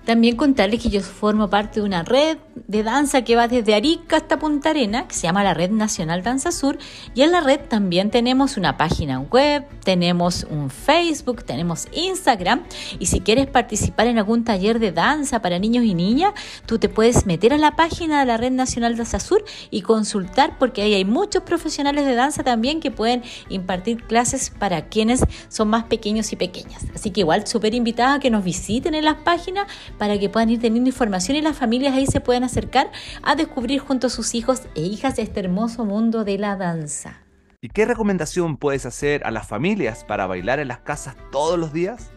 También 0.04 0.34
contarles 0.34 0.82
que 0.82 0.88
yo 0.88 1.00
formo 1.00 1.48
parte 1.48 1.78
de 1.78 1.86
una 1.86 2.02
red 2.02 2.38
de 2.68 2.82
danza 2.82 3.22
que 3.22 3.36
va 3.36 3.48
desde 3.48 3.74
Arica 3.74 4.16
hasta 4.16 4.38
Punta 4.38 4.70
Arena, 4.70 5.06
que 5.06 5.14
se 5.14 5.22
llama 5.22 5.44
la 5.44 5.54
Red 5.54 5.70
Nacional 5.70 6.22
Danza 6.22 6.50
Sur. 6.50 6.78
Y 7.14 7.22
en 7.22 7.32
la 7.32 7.40
red 7.40 7.60
también 7.60 8.10
tenemos 8.10 8.56
una 8.56 8.76
página 8.76 9.20
web, 9.20 9.64
tenemos 9.84 10.46
un 10.50 10.70
Facebook, 10.70 11.44
tenemos 11.44 11.86
Instagram. 11.92 12.64
Y 12.98 13.06
si 13.06 13.20
quieres 13.20 13.46
participar 13.46 14.08
en 14.08 14.18
algún 14.18 14.44
taller 14.44 14.78
de 14.80 14.92
danza 14.92 15.40
para 15.42 15.58
niños 15.58 15.84
y 15.84 15.94
niñas, 15.94 16.32
tú 16.66 16.78
te 16.78 16.88
puedes 16.88 17.26
meter 17.26 17.52
a 17.52 17.58
la 17.58 17.76
página 17.76 18.20
de 18.20 18.26
la 18.26 18.36
Red 18.36 18.52
Nacional 18.52 18.96
Danza 18.96 19.20
Sur 19.20 19.44
y 19.70 19.82
consultar, 19.82 20.58
porque 20.58 20.82
ahí 20.82 20.94
hay 20.94 21.04
muchos 21.04 21.44
profesionales 21.44 22.04
de 22.04 22.14
danza 22.14 22.42
también 22.42 22.80
que 22.80 22.90
pueden 22.90 23.22
impartir 23.48 24.02
clases 24.04 24.50
para 24.50 24.88
quienes 24.88 25.24
son 25.48 25.68
más 25.68 25.84
pequeños 25.84 26.32
y 26.32 26.36
pequeñas. 26.36 26.84
Así 26.94 27.10
que 27.10 27.20
igual 27.20 27.46
súper 27.46 27.74
invitada 27.74 28.14
a 28.14 28.18
que 28.18 28.30
nos 28.30 28.42
visiten 28.42 28.94
en 28.94 29.04
las 29.04 29.16
páginas 29.16 29.66
para 29.98 30.18
que 30.18 30.28
puedan 30.28 30.50
ir 30.50 30.60
teniendo 30.60 30.88
información 30.88 31.36
y 31.36 31.42
las 31.42 31.56
familias 31.56 31.94
ahí 31.94 32.06
se 32.06 32.20
puedan 32.20 32.42
acercar 32.56 32.90
a 33.22 33.34
descubrir 33.34 33.80
junto 33.80 34.06
a 34.06 34.10
sus 34.10 34.34
hijos 34.34 34.62
e 34.74 34.80
hijas 34.80 35.18
este 35.18 35.40
hermoso 35.40 35.84
mundo 35.84 36.24
de 36.24 36.38
la 36.38 36.56
danza. 36.56 37.20
¿Y 37.60 37.68
qué 37.68 37.84
recomendación 37.84 38.56
puedes 38.56 38.86
hacer 38.86 39.26
a 39.26 39.30
las 39.30 39.46
familias 39.46 40.04
para 40.04 40.26
bailar 40.26 40.58
en 40.58 40.68
las 40.68 40.78
casas 40.78 41.16
todos 41.30 41.58
los 41.58 41.74
días? 41.74 42.10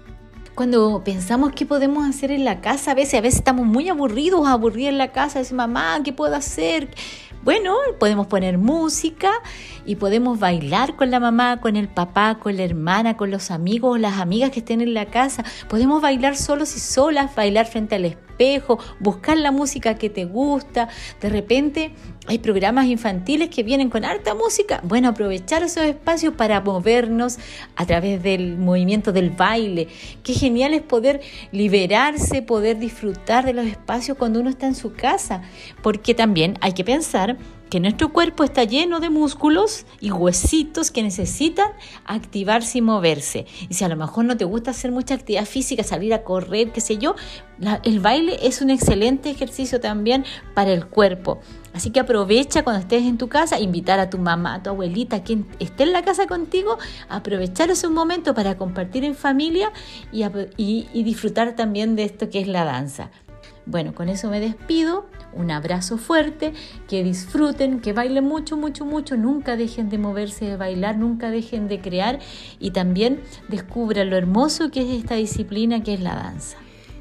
Cuando 0.55 1.03
pensamos 1.03 1.51
qué 1.53 1.65
podemos 1.65 2.07
hacer 2.07 2.31
en 2.31 2.45
la 2.45 2.61
casa, 2.61 2.91
a 2.91 2.93
veces, 2.93 3.15
a 3.15 3.21
veces 3.21 3.39
estamos 3.39 3.65
muy 3.65 3.89
aburridos, 3.89 4.47
aburridos 4.47 4.91
en 4.91 4.97
la 4.97 5.11
casa, 5.11 5.39
decimos, 5.39 5.67
mamá, 5.67 5.99
¿qué 6.05 6.13
puedo 6.13 6.35
hacer? 6.35 6.89
Bueno, 7.43 7.75
podemos 7.99 8.27
poner 8.27 8.57
música 8.57 9.31
y 9.89 9.95
podemos 9.95 10.37
bailar 10.37 10.95
con 10.95 11.09
la 11.09 11.19
mamá, 11.19 11.59
con 11.61 11.75
el 11.75 11.87
papá, 11.87 12.37
con 12.37 12.55
la 12.55 12.63
hermana, 12.63 13.17
con 13.17 13.31
los 13.31 13.49
amigos, 13.49 13.99
las 13.99 14.19
amigas 14.19 14.51
que 14.51 14.59
estén 14.59 14.81
en 14.81 14.93
la 14.93 15.07
casa. 15.07 15.43
Podemos 15.67 15.99
bailar 15.99 16.37
solos 16.37 16.75
y 16.75 16.79
solas, 16.79 17.33
bailar 17.33 17.65
frente 17.65 17.95
al 17.95 18.05
espejo, 18.05 18.77
buscar 18.99 19.35
la 19.39 19.49
música 19.49 19.95
que 19.95 20.11
te 20.11 20.25
gusta. 20.25 20.89
De 21.19 21.29
repente 21.29 21.91
hay 22.27 22.37
programas 22.37 22.85
infantiles 22.85 23.49
que 23.49 23.63
vienen 23.63 23.89
con 23.89 24.05
harta 24.05 24.35
música. 24.35 24.79
Bueno, 24.83 25.07
aprovechar 25.07 25.63
esos 25.63 25.85
espacios 25.85 26.35
para 26.35 26.61
movernos 26.61 27.39
a 27.75 27.87
través 27.87 28.21
del 28.21 28.59
movimiento 28.59 29.11
del 29.11 29.31
baile. 29.31 29.87
Qué 30.21 30.33
genial 30.33 30.75
es 30.75 30.83
poder 30.83 31.21
liberarse, 31.51 32.43
poder 32.43 32.77
disfrutar 32.77 33.43
de 33.43 33.53
los 33.53 33.65
espacios 33.65 34.19
cuando 34.19 34.39
uno 34.39 34.51
está 34.51 34.67
en 34.67 34.75
su 34.75 34.93
casa. 34.93 35.41
Porque 35.81 36.13
también 36.13 36.59
hay 36.61 36.73
que 36.73 36.83
pensar 36.83 37.37
que 37.69 37.79
nuestro 37.79 38.11
cuerpo 38.11 38.43
está 38.43 38.63
lleno 38.63 38.99
de 38.99 39.09
músculos 39.09 39.85
y 39.99 40.11
huesitos 40.11 40.91
que 40.91 41.03
necesitan 41.03 41.67
activarse 42.05 42.79
y 42.79 42.81
moverse. 42.81 43.45
Y 43.69 43.75
si 43.75 43.83
a 43.83 43.87
lo 43.87 43.95
mejor 43.95 44.25
no 44.25 44.35
te 44.37 44.45
gusta 44.45 44.71
hacer 44.71 44.91
mucha 44.91 45.13
actividad 45.13 45.45
física, 45.45 45.83
salir 45.83 46.13
a 46.13 46.23
correr, 46.23 46.71
qué 46.71 46.81
sé 46.81 46.97
yo, 46.97 47.15
el 47.83 47.99
baile 47.99 48.39
es 48.41 48.61
un 48.61 48.69
excelente 48.69 49.29
ejercicio 49.29 49.79
también 49.79 50.25
para 50.53 50.71
el 50.71 50.87
cuerpo. 50.87 51.39
Así 51.73 51.91
que 51.91 51.99
aprovecha 51.99 52.63
cuando 52.63 52.81
estés 52.81 53.03
en 53.03 53.17
tu 53.17 53.27
casa, 53.27 53.59
invitar 53.59 53.99
a 53.99 54.09
tu 54.09 54.17
mamá, 54.17 54.55
a 54.55 54.63
tu 54.63 54.71
abuelita, 54.71 55.23
quien 55.23 55.47
esté 55.59 55.83
en 55.83 55.93
la 55.93 56.01
casa 56.03 56.25
contigo, 56.25 56.77
aprovechar 57.07 57.69
ese 57.69 57.87
momento 57.87 58.33
para 58.33 58.57
compartir 58.57 59.03
en 59.05 59.13
familia 59.13 59.71
y- 60.11 60.87
y 60.91 61.03
disfrutar 61.03 61.55
también 61.55 61.95
de 61.95 62.05
esto 62.05 62.29
que 62.29 62.39
es 62.39 62.47
la 62.47 62.65
danza. 62.65 63.11
Bueno, 63.65 63.93
con 63.93 64.09
eso 64.09 64.29
me 64.29 64.39
despido. 64.39 65.05
Un 65.33 65.51
abrazo 65.51 65.97
fuerte, 65.97 66.53
que 66.87 67.03
disfruten, 67.03 67.79
que 67.79 67.93
bailen 67.93 68.25
mucho, 68.25 68.57
mucho, 68.57 68.85
mucho. 68.85 69.15
Nunca 69.15 69.55
dejen 69.55 69.89
de 69.89 69.97
moverse, 69.97 70.45
de 70.45 70.57
bailar, 70.57 70.97
nunca 70.97 71.29
dejen 71.29 71.67
de 71.67 71.81
crear 71.81 72.19
y 72.59 72.71
también 72.71 73.21
descubran 73.47 74.09
lo 74.09 74.17
hermoso 74.17 74.71
que 74.71 74.81
es 74.81 74.99
esta 74.99 75.15
disciplina 75.15 75.83
que 75.83 75.93
es 75.93 76.01
la 76.01 76.15
danza. 76.15 76.57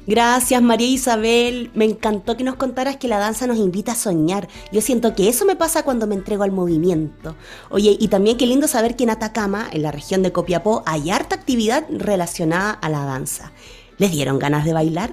Gracias 0.09 0.59
María 0.59 0.87
Isabel, 0.87 1.69
me 1.75 1.85
encantó 1.85 2.35
que 2.35 2.43
nos 2.43 2.55
contaras 2.55 2.97
que 2.97 3.07
la 3.07 3.19
danza 3.19 3.45
nos 3.45 3.57
invita 3.59 3.91
a 3.91 3.95
soñar. 3.95 4.47
Yo 4.71 4.81
siento 4.81 5.13
que 5.13 5.29
eso 5.29 5.45
me 5.45 5.55
pasa 5.55 5.83
cuando 5.83 6.07
me 6.07 6.15
entrego 6.15 6.41
al 6.41 6.51
movimiento. 6.51 7.35
Oye, 7.69 7.95
y 7.99 8.07
también 8.07 8.35
qué 8.35 8.47
lindo 8.47 8.67
saber 8.67 8.95
que 8.95 9.03
en 9.03 9.11
Atacama, 9.11 9.67
en 9.71 9.83
la 9.83 9.91
región 9.91 10.23
de 10.23 10.31
Copiapó, 10.31 10.81
hay 10.87 11.11
harta 11.11 11.35
actividad 11.35 11.85
relacionada 11.91 12.71
a 12.71 12.89
la 12.89 13.05
danza. 13.05 13.51
¿Les 13.99 14.11
dieron 14.11 14.39
ganas 14.39 14.63
de 14.63 14.71
bailar? 14.71 15.11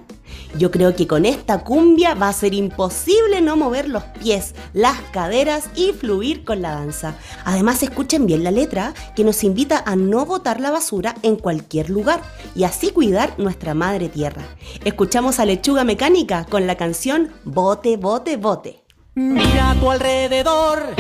Yo 0.57 0.71
creo 0.71 0.95
que 0.95 1.09
con 1.09 1.27
esta 1.27 1.65
cumbia 1.65 2.15
va 2.15 2.29
a 2.29 2.33
ser 2.33 2.55
imposible 2.55 3.41
no 3.41 3.57
mover 3.57 3.89
los 3.89 4.05
pies, 4.05 4.55
las 4.73 4.97
caderas 5.13 5.69
y 5.75 5.93
fluir 5.93 6.45
con 6.45 6.63
la 6.63 6.71
danza. 6.71 7.17
Además, 7.45 7.83
escuchen 7.83 8.27
bien 8.27 8.45
la 8.45 8.53
letra 8.53 8.95
que 9.17 9.25
nos 9.25 9.43
invita 9.43 9.83
a 9.85 9.97
no 9.97 10.25
botar 10.25 10.61
la 10.61 10.71
basura 10.71 11.17
en 11.23 11.35
cualquier 11.35 11.91
lugar 11.91 12.23
y 12.55 12.63
así 12.63 12.91
cuidar 12.91 13.35
nuestra 13.39 13.75
madre 13.75 14.09
tierra. 14.09 14.43
Escuchamos 14.85 15.41
a 15.41 15.45
Lechuga 15.45 15.83
Mecánica 15.83 16.47
con 16.49 16.69
la 16.69 16.77
canción 16.77 17.33
Bote, 17.45 17.97
Bote, 17.97 18.37
Bote. 18.37 18.85
Mira 19.15 19.73
a 19.73 19.81
tu 19.81 19.91
alrededor, 19.91 20.95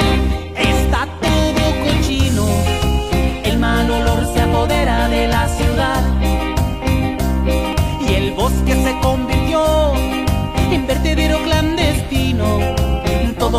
está 0.56 1.06
todo 1.20 1.84
cochino. 1.84 2.46
El 3.44 3.58
mal 3.58 3.88
olor 3.88 4.26
se 4.34 4.40
apodera 4.40 5.08
de 5.08 5.28
la 5.28 5.46
ciudad. 5.46 5.65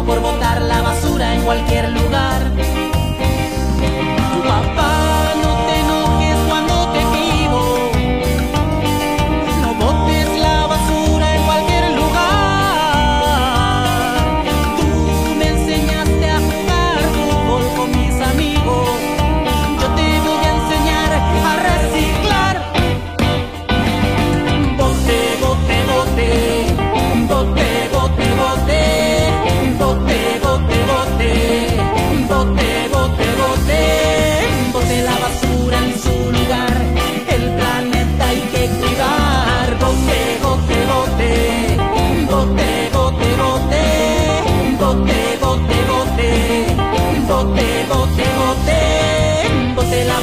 Por 0.06 0.22
botar 0.22 0.62
la 0.62 0.82
basura 0.84 1.34
en 1.34 1.42
cualquier 1.42 1.90
lugar. 1.90 2.40
Tu 4.32 4.44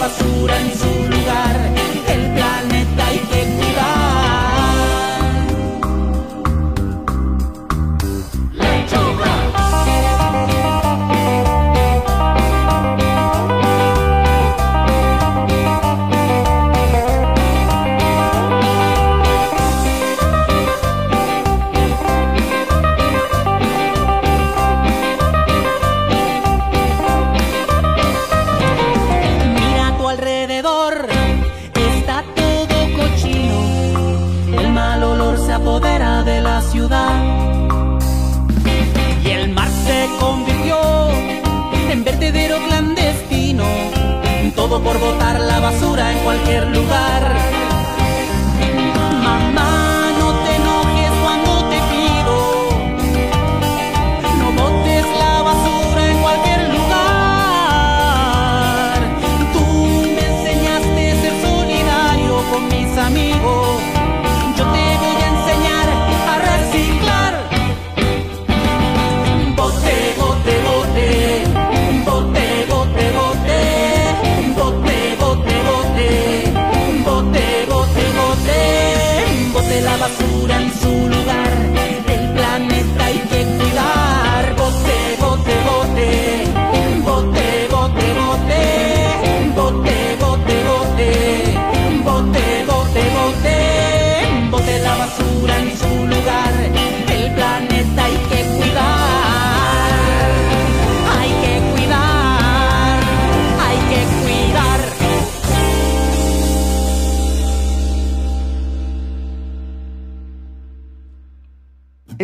basura 0.05 0.61
en 0.61 0.79
su 0.79 1.09
lugar. 1.09 1.54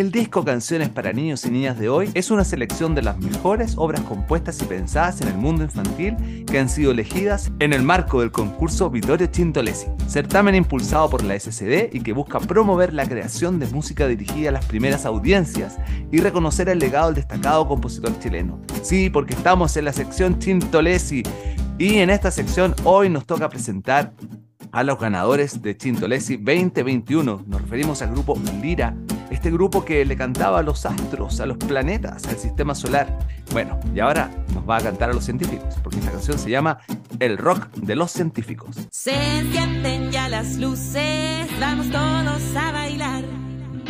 El 0.01 0.11
disco 0.11 0.43
Canciones 0.43 0.89
para 0.89 1.13
Niños 1.13 1.45
y 1.45 1.51
Niñas 1.51 1.77
de 1.77 1.87
hoy 1.87 2.09
es 2.15 2.31
una 2.31 2.43
selección 2.43 2.95
de 2.95 3.03
las 3.03 3.19
mejores 3.19 3.75
obras 3.77 4.01
compuestas 4.01 4.59
y 4.59 4.65
pensadas 4.65 5.21
en 5.21 5.27
el 5.27 5.37
mundo 5.37 5.63
infantil 5.63 6.43
que 6.47 6.57
han 6.57 6.69
sido 6.69 6.89
elegidas 6.89 7.51
en 7.59 7.71
el 7.71 7.83
marco 7.83 8.21
del 8.21 8.31
concurso 8.31 8.89
Vittorio 8.89 9.29
Cintolesi, 9.31 9.85
certamen 10.07 10.55
impulsado 10.55 11.07
por 11.07 11.23
la 11.23 11.39
SCD 11.39 11.93
y 11.93 12.01
que 12.01 12.13
busca 12.13 12.39
promover 12.39 12.95
la 12.95 13.07
creación 13.07 13.59
de 13.59 13.67
música 13.67 14.07
dirigida 14.07 14.49
a 14.49 14.53
las 14.53 14.65
primeras 14.65 15.05
audiencias 15.05 15.77
y 16.11 16.19
reconocer 16.19 16.67
el 16.69 16.79
legado 16.79 17.09
del 17.09 17.17
destacado 17.17 17.67
compositor 17.67 18.17
chileno. 18.17 18.59
Sí, 18.81 19.11
porque 19.11 19.35
estamos 19.35 19.77
en 19.77 19.85
la 19.85 19.93
sección 19.93 20.41
Cintolesi 20.41 21.21
y 21.77 21.97
en 21.97 22.09
esta 22.09 22.31
sección 22.31 22.73
hoy 22.85 23.07
nos 23.11 23.27
toca 23.27 23.49
presentar 23.49 24.13
a 24.71 24.83
los 24.83 24.99
ganadores 24.99 25.61
de 25.61 25.77
Chintolesi 25.77 26.37
2021. 26.37 27.43
Nos 27.45 27.61
referimos 27.61 28.01
al 28.01 28.11
grupo 28.13 28.39
Lira, 28.63 28.95
este 29.31 29.49
grupo 29.49 29.83
que 29.85 30.05
le 30.05 30.15
cantaba 30.15 30.59
a 30.59 30.61
los 30.61 30.85
astros, 30.85 31.39
a 31.39 31.45
los 31.45 31.57
planetas, 31.57 32.27
al 32.27 32.37
sistema 32.37 32.75
solar. 32.75 33.17
Bueno, 33.51 33.79
y 33.95 33.99
ahora 33.99 34.29
nos 34.53 34.69
va 34.69 34.77
a 34.77 34.81
cantar 34.81 35.09
a 35.09 35.13
los 35.13 35.23
científicos, 35.23 35.75
porque 35.81 35.99
esta 35.99 36.11
canción 36.11 36.37
se 36.37 36.49
llama 36.49 36.79
El 37.19 37.37
rock 37.37 37.69
de 37.75 37.95
los 37.95 38.11
científicos. 38.11 38.75
Se 38.91 39.13
encienden 39.39 40.11
ya 40.11 40.29
las 40.29 40.57
luces, 40.57 41.47
vamos 41.59 41.89
todos 41.89 42.55
a 42.55 42.71
bailar. 42.71 43.23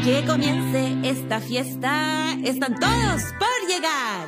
Que 0.03 0.23
comience 0.25 0.97
esta 1.03 1.39
fiesta, 1.39 2.33
están 2.43 2.79
todos 2.79 3.23
por 3.37 3.67
llegar. 3.67 4.27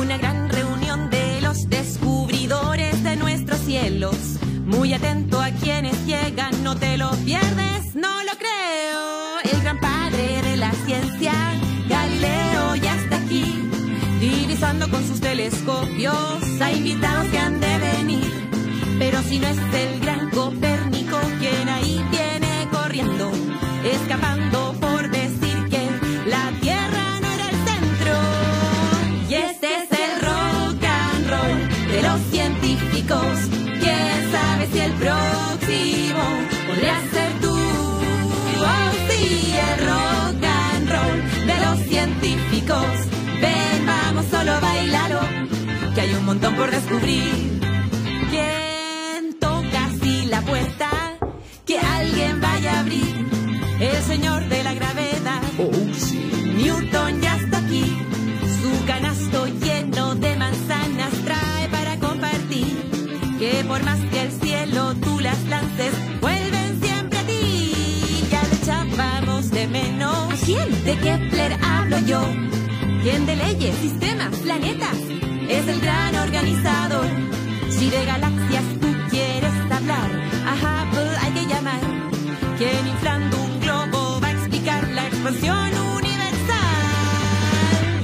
Una 0.00 0.18
gran 0.18 0.48
reunión 0.50 1.08
de 1.10 1.40
los 1.40 1.68
descubridores 1.68 3.02
de 3.02 3.16
nuestros 3.16 3.60
cielos. 3.60 4.16
Muy 4.64 4.92
atento 4.92 5.40
a 5.40 5.50
quienes 5.50 6.06
llegan, 6.06 6.62
no 6.62 6.76
te 6.76 6.96
lo 6.96 7.10
pierdes, 7.24 7.94
no 7.94 8.22
lo 8.24 8.32
creo. 8.38 9.09
La 10.60 10.72
ciencia, 10.72 11.32
Galileo, 11.88 12.76
ya 12.76 12.94
está 12.94 13.16
aquí, 13.16 13.66
divisando 14.20 14.90
con 14.90 15.02
sus 15.06 15.18
telescopios 15.18 16.60
a 16.60 16.70
invitados 16.70 17.28
que 17.30 17.38
han 17.38 17.58
de 17.60 17.78
venir. 17.78 18.48
Pero 18.98 19.22
si 19.22 19.38
no 19.38 19.48
es 19.48 19.56
el 19.56 20.00
gran 20.00 20.28
Copérnico 20.28 21.18
quien 21.38 21.66
ahí 21.66 22.04
viene 22.10 22.68
corriendo, 22.70 23.32
escapando 23.82 24.74
por 24.78 24.89
solo 44.30 44.52
a 44.52 44.60
bailarlo, 44.60 45.20
que 45.94 46.00
hay 46.00 46.14
un 46.14 46.24
montón 46.24 46.54
por 46.54 46.70
descubrir. 46.70 47.60
¿Quién 48.30 49.38
toca 49.40 49.86
así 49.86 50.26
la 50.26 50.40
puerta? 50.42 50.88
Que 51.66 51.78
alguien 51.78 52.40
vaya 52.40 52.76
a 52.76 52.80
abrir. 52.80 53.26
El 53.80 54.02
señor 54.02 54.48
de 54.48 54.62
la 54.62 54.74
gravedad. 54.74 55.42
Newton 56.56 57.20
ya 57.20 57.36
está 57.36 57.58
aquí. 57.58 57.84
Su 58.60 58.84
canasto 58.86 59.46
lleno 59.46 60.14
de 60.14 60.36
manzanas 60.36 61.12
trae 61.24 61.68
para 61.68 61.98
compartir. 61.98 62.76
Que 63.38 63.64
por 63.66 63.82
más 63.82 64.00
que 64.10 64.22
el 64.22 64.32
cielo 64.32 64.94
tú 64.96 65.18
las 65.20 65.42
lances, 65.46 65.92
vuelven 66.20 66.80
siempre 66.82 67.18
a 67.18 67.26
ti. 67.26 68.28
Ya 68.30 68.42
le 68.42 68.56
echábamos 68.56 69.50
de 69.50 69.66
menos. 69.66 70.32
¿A 70.32 70.44
quién? 70.44 70.84
De 70.84 70.96
Kepler 70.98 71.58
hablo 71.62 71.98
yo. 72.00 72.22
¿Quién 73.02 73.24
de 73.24 73.34
leyes, 73.34 73.74
sistemas, 73.76 74.28
planetas? 74.40 74.98
Es 75.48 75.66
el 75.66 75.80
gran 75.80 76.14
organizador. 76.16 77.06
Si 77.70 77.88
de 77.88 78.04
galaxias 78.04 78.64
tú 78.78 78.88
quieres 79.08 79.54
hablar, 79.70 80.10
a 80.44 80.54
Hubble 80.54 81.16
hay 81.22 81.32
que 81.32 81.46
llamar. 81.46 81.80
Quien 82.58 82.86
inflando 82.86 83.38
un 83.38 83.60
globo 83.60 84.20
va 84.20 84.28
a 84.28 84.32
explicar 84.32 84.86
la 84.88 85.06
expansión 85.06 85.70
universal. 85.96 86.60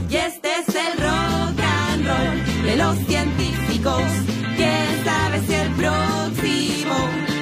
Y 0.09 0.17
este 0.17 0.49
es 0.61 0.69
el 0.75 0.99
rock 0.99 1.61
and 1.61 2.07
roll 2.07 2.65
de 2.65 2.77
los 2.77 2.97
científicos. 3.07 4.03
¿Quién 4.57 5.05
sabe 5.05 5.41
si 5.47 5.53
el 5.53 5.73
próximo 5.73 6.97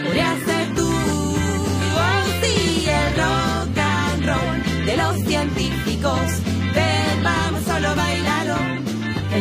podría 0.04 0.36
ser 0.44 0.74
tú? 0.74 0.90
Oh, 0.90 2.24
sí, 2.42 2.84
el 2.88 3.14
rock 3.22 3.78
and 3.78 4.26
roll 4.26 4.86
de 4.86 4.96
los 4.96 5.16
científicos. 5.24 6.53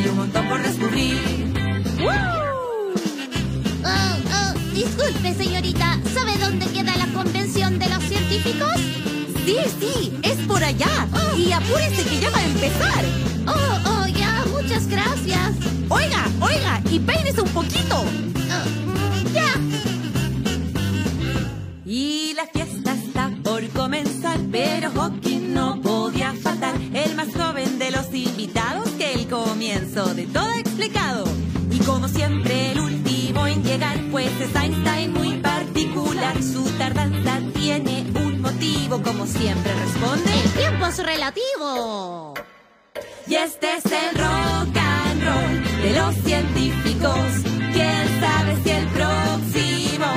Hay 0.04 0.10
un 0.10 0.18
montón 0.18 0.48
por 0.50 0.62
descubrir. 0.62 1.18
Oh, 3.86 3.86
oh, 3.86 4.54
disculpe, 4.74 5.34
señorita. 5.34 6.00
¿Sabe 6.14 6.38
dónde 6.38 6.66
queda 6.68 6.96
la 6.98 7.08
convención 7.08 7.80
de 7.80 7.88
los 7.90 8.04
científicos? 8.04 8.74
Sí, 9.46 9.58
sí, 9.80 10.20
es 10.24 10.38
por 10.48 10.64
allá. 10.64 11.08
Y 11.38 11.52
apúrese 11.52 12.04
que 12.04 12.20
ya 12.20 12.30
va 12.32 12.38
a 12.38 12.46
empezar. 12.46 13.06
Oh, 13.48 13.80
oh, 13.92 14.08
ya, 14.08 14.44
muchas 14.52 14.88
gracias. 14.88 15.52
Oiga, 15.90 16.26
oiga, 16.42 16.82
y 16.90 17.00
peínese 17.00 17.42
un 17.42 17.50
poquito. 17.50 18.02
Oh, 18.02 19.32
ya. 19.34 19.54
Y 21.86 22.34
la 22.36 22.46
fiesta 22.48 22.94
está 22.94 23.32
por 23.44 23.68
comenzar, 23.70 24.40
pero 24.52 24.92
de 29.94 30.26
todo 30.26 30.52
explicado. 30.56 31.24
Y 31.70 31.78
como 31.80 32.08
siempre 32.08 32.72
el 32.72 32.80
último 32.80 33.46
en 33.46 33.64
llegar, 33.64 33.96
pues 34.10 34.32
es 34.42 34.56
Einstein 34.56 35.14
muy 35.14 35.38
particular. 35.38 36.42
Su 36.42 36.64
tardanza 36.80 37.40
tiene 37.54 38.04
un 38.16 38.42
motivo, 38.42 39.04
como 39.04 39.28
siempre 39.28 39.72
responde. 39.72 40.32
El 40.46 40.52
tiempo 40.54 40.88
es 40.88 40.98
relativo. 40.98 42.34
Y 43.28 43.36
este 43.36 43.68
es 43.78 43.86
el 43.86 44.16
rock 44.18 44.76
and 44.78 45.24
roll 45.24 45.84
de 45.84 46.00
los 46.00 46.16
científicos. 46.26 47.28
¿Quién 47.72 48.20
sabe 48.20 48.58
si 48.64 48.70
el 48.72 48.88
próximo 48.88 50.08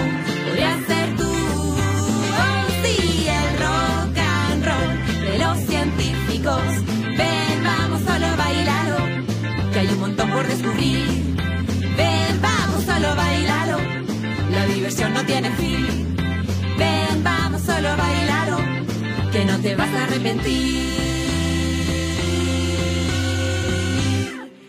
podría 0.47 0.87
ser 0.87 1.16
tú? 1.16 1.31
Oh, 2.41 2.66
sí, 2.83 3.27
el 3.29 3.59
rock 3.59 4.16
and 4.16 4.64
roll 4.64 5.31
de 5.31 5.39
los 5.39 5.59
científicos. 5.66 6.95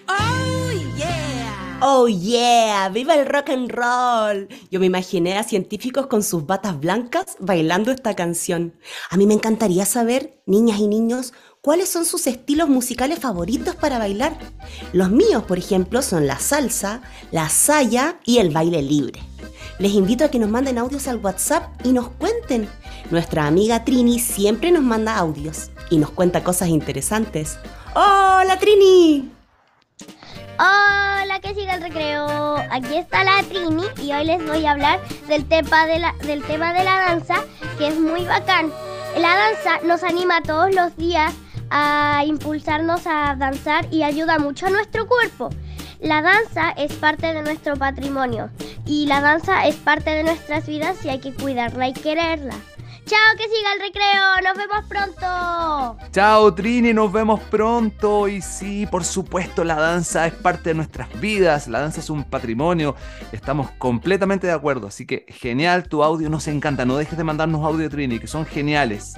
Oh, 0.08 0.72
yeah. 0.96 1.80
Oh 1.82 2.08
yeah, 2.08 2.90
viva 2.90 3.16
el 3.16 3.26
rock 3.26 3.50
and 3.50 3.72
roll. 3.72 4.48
Yo 4.70 4.80
me 4.80 4.86
imaginé 4.86 5.36
a 5.36 5.44
científicos 5.44 6.06
con 6.06 6.22
sus 6.22 6.46
batas 6.46 6.80
blancas 6.80 7.38
bailando 7.40 7.92
esta 7.92 8.16
canción. 8.16 8.76
A 9.10 9.18
mí 9.18 9.26
me 9.26 9.34
encantaría 9.34 9.88
saber, 9.88 10.44
niñas 10.46 10.80
y 10.80 10.88
niños, 10.88 11.34
cuáles 11.62 11.90
son 11.90 12.06
sus 12.06 12.28
estilos 12.28 12.70
musicales 12.70 13.18
favoritos 13.18 13.76
para 13.76 13.98
bailar. 13.98 14.38
Los 14.94 15.10
míos, 15.10 15.44
por 15.48 15.58
ejemplo, 15.58 16.04
son 16.04 16.28
la 16.28 16.38
salsa, 16.38 17.02
la 17.32 17.50
saya 17.50 18.20
y 18.26 18.38
el 18.38 18.52
baile 18.52 18.84
libre. 18.84 19.22
Les 19.80 19.94
invito 19.94 20.24
a 20.24 20.30
que 20.30 20.40
nos 20.40 20.50
manden 20.50 20.78
audios 20.78 21.08
al 21.08 21.18
WhatsApp 21.18 21.64
y 21.84 21.94
nos 21.94 22.10
cuenten. 22.10 22.70
Nuestra 23.10 23.48
amiga 23.48 23.86
Trini 23.86 24.20
siempre 24.20 24.70
nos 24.70 24.84
manda 24.84 25.16
audios 25.16 25.72
y 25.90 25.98
nos 25.98 26.12
cuenta 26.12 26.44
cosas 26.44 26.68
interesantes. 26.68 27.58
¡Hola 27.96 28.58
Trini! 28.60 29.32
Hola, 30.60 31.40
que 31.42 31.56
siga 31.56 31.76
el 31.76 31.84
recreo. 31.84 32.58
Aquí 32.70 32.98
está 32.98 33.24
la 33.24 33.42
Trini 33.44 33.84
y 34.04 34.12
hoy 34.12 34.26
les 34.26 34.46
voy 34.46 34.66
a 34.66 34.72
hablar 34.72 35.00
del 35.30 35.46
tema 35.46 35.86
de 35.86 36.00
la, 36.00 36.16
del 36.26 36.44
tema 36.44 36.74
de 36.74 36.84
la 36.84 37.00
danza, 37.00 37.36
que 37.78 37.88
es 37.88 37.98
muy 37.98 38.26
bacán. 38.26 38.74
La 39.18 39.38
danza 39.38 39.80
nos 39.86 40.04
anima 40.04 40.42
todos 40.42 40.76
los 40.76 40.98
días 40.98 41.34
a 41.70 42.24
impulsarnos 42.26 43.08
a 43.08 43.36
danzar 43.38 43.88
y 43.90 44.04
ayuda 44.04 44.38
mucho 44.38 44.66
a 44.68 44.70
nuestro 44.70 45.08
cuerpo. 45.08 45.50
La 46.02 46.22
danza 46.22 46.72
es 46.72 46.92
parte 46.94 47.34
de 47.34 47.42
nuestro 47.42 47.78
patrimonio 47.78 48.50
y 48.86 49.08
la 49.08 49.22
danza 49.22 49.66
es 49.66 49.76
parte 49.76 50.10
de 50.10 50.24
nuestras 50.24 50.68
vidas 50.68 51.06
y 51.06 51.10
hay 51.10 51.20
que 51.20 51.34
cuidarla 51.34 51.88
y 51.88 51.94
quererla. 51.94 52.56
Chao, 53.08 53.38
que 53.38 53.44
siga 53.44 53.72
el 53.74 53.80
recreo. 53.80 54.42
Nos 54.44 54.58
vemos 54.58 54.86
pronto. 54.90 55.98
Chao 56.12 56.54
Trini, 56.54 56.94
nos 56.94 57.10
vemos 57.10 57.40
pronto. 57.40 58.28
Y 58.28 58.42
sí, 58.42 58.86
por 58.86 59.06
supuesto, 59.06 59.64
la 59.64 59.76
danza 59.76 60.28
es 60.28 60.34
parte 60.34 60.72
de 60.72 60.76
nuestras 60.76 61.18
vidas. 61.22 61.70
La 61.70 61.80
danza 61.80 62.02
es 62.02 62.10
un 62.10 62.26
patrimonio. 62.26 62.96
Estamos 63.32 63.72
completamente 63.78 64.48
de 64.48 64.52
acuerdo. 64.52 64.88
Así 64.88 65.06
que 65.06 65.26
genial, 65.30 65.88
tu 65.88 66.04
audio 66.04 66.30
nos 66.30 66.50
encanta. 66.50 66.84
No 66.84 66.98
dejes 66.98 67.18
de 67.18 67.24
mandarnos 67.24 67.64
audio 67.64 67.90
Trini, 67.90 68.20
que 68.20 68.28
son 68.28 68.46
geniales. 68.46 69.14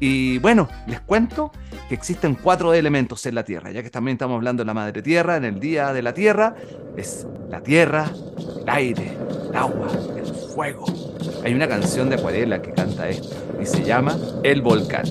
Y 0.00 0.38
bueno, 0.38 0.70
les 0.86 1.00
cuento 1.00 1.52
que 1.90 1.94
existen 1.94 2.36
cuatro 2.36 2.72
elementos 2.72 3.26
en 3.26 3.34
la 3.34 3.44
Tierra, 3.44 3.70
ya 3.70 3.82
que 3.82 3.90
también 3.90 4.14
estamos 4.14 4.36
hablando 4.36 4.62
de 4.62 4.66
la 4.66 4.74
Madre 4.74 5.02
Tierra, 5.02 5.36
en 5.36 5.44
el 5.44 5.60
Día 5.60 5.92
de 5.92 6.00
la 6.00 6.14
Tierra, 6.14 6.54
es 6.96 7.26
la 7.50 7.62
Tierra, 7.62 8.10
el 8.62 8.68
aire, 8.68 9.14
el 9.50 9.56
agua, 9.56 9.88
el 10.16 10.26
fuego. 10.54 11.15
Hay 11.44 11.54
una 11.54 11.68
canción 11.68 12.08
de 12.08 12.16
Acuarela 12.16 12.60
que 12.60 12.72
canta 12.72 13.08
esto 13.08 13.34
y 13.60 13.66
se 13.66 13.82
llama 13.82 14.16
El 14.42 14.62
Volcán. 14.62 15.04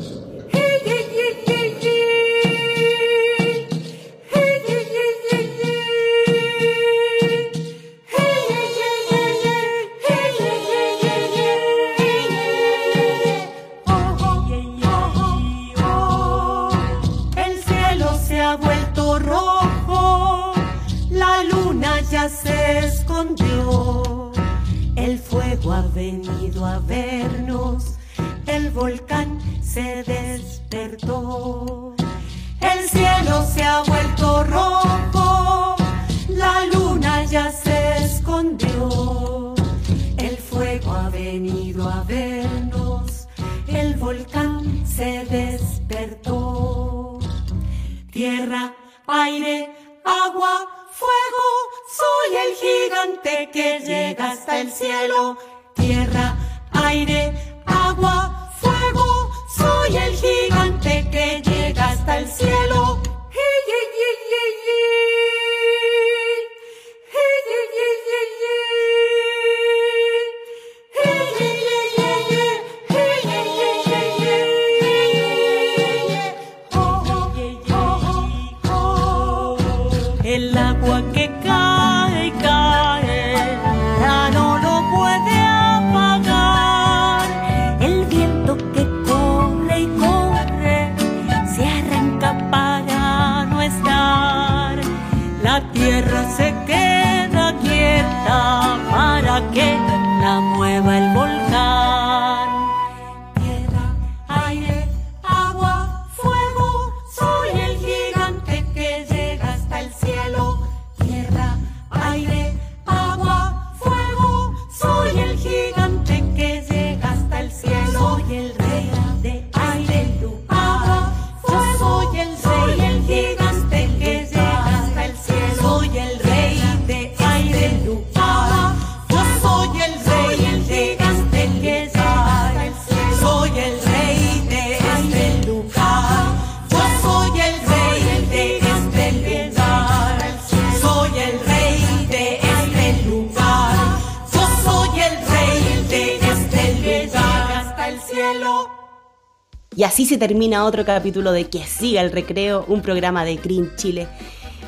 Así 149.95 150.05
se 150.05 150.17
termina 150.17 150.65
otro 150.65 150.83
capítulo 150.83 151.31
de 151.31 151.45
Que 151.45 151.63
siga 151.65 152.01
el 152.01 152.11
recreo, 152.11 152.65
un 152.67 152.81
programa 152.81 153.23
de 153.23 153.37
Green 153.37 153.71
Chile. 153.77 154.09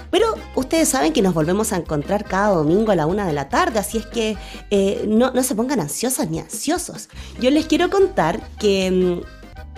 Pero 0.09 0.35
ustedes 0.55 0.87
saben 0.87 1.11
que 1.11 1.21
nos 1.21 1.33
volvemos 1.33 1.73
a 1.73 1.75
encontrar 1.75 2.23
cada 2.23 2.55
domingo 2.55 2.93
a 2.93 2.95
la 2.95 3.07
una 3.07 3.27
de 3.27 3.33
la 3.33 3.49
tarde, 3.49 3.77
así 3.77 3.97
es 3.97 4.05
que 4.05 4.37
eh, 4.69 5.03
no, 5.05 5.31
no 5.31 5.43
se 5.43 5.53
pongan 5.53 5.81
ansiosas 5.81 6.29
ni 6.29 6.39
ansiosos. 6.39 7.09
Yo 7.41 7.51
les 7.51 7.65
quiero 7.65 7.89
contar 7.89 8.39
que 8.57 9.21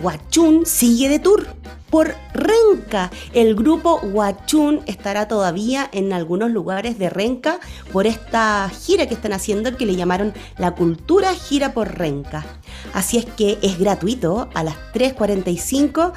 Huachún 0.02 0.66
sigue 0.66 1.10
de 1.10 1.20
tour 1.20 1.48
por 1.90 2.16
Renca. 2.34 3.12
El 3.34 3.56
grupo 3.56 4.00
Huachún 4.02 4.82
estará 4.86 5.28
todavía 5.28 5.90
en 5.92 6.14
algunos 6.14 6.52
lugares 6.52 7.00
de 7.00 7.10
Renca 7.10 7.60
por 7.92 8.08
esta 8.08 8.70
gira 8.70 9.08
que 9.08 9.14
están 9.14 9.34
haciendo, 9.34 9.76
que 9.76 9.86
le 9.86 9.96
llamaron 9.96 10.34
La 10.58 10.76
Cultura 10.76 11.34
Gira 11.34 11.74
por 11.74 11.98
Renca. 11.98 12.46
Así 12.94 13.18
es 13.18 13.26
que 13.26 13.58
es 13.62 13.80
gratuito, 13.80 14.50
a 14.54 14.64
las 14.64 14.76
3.45 14.94 16.14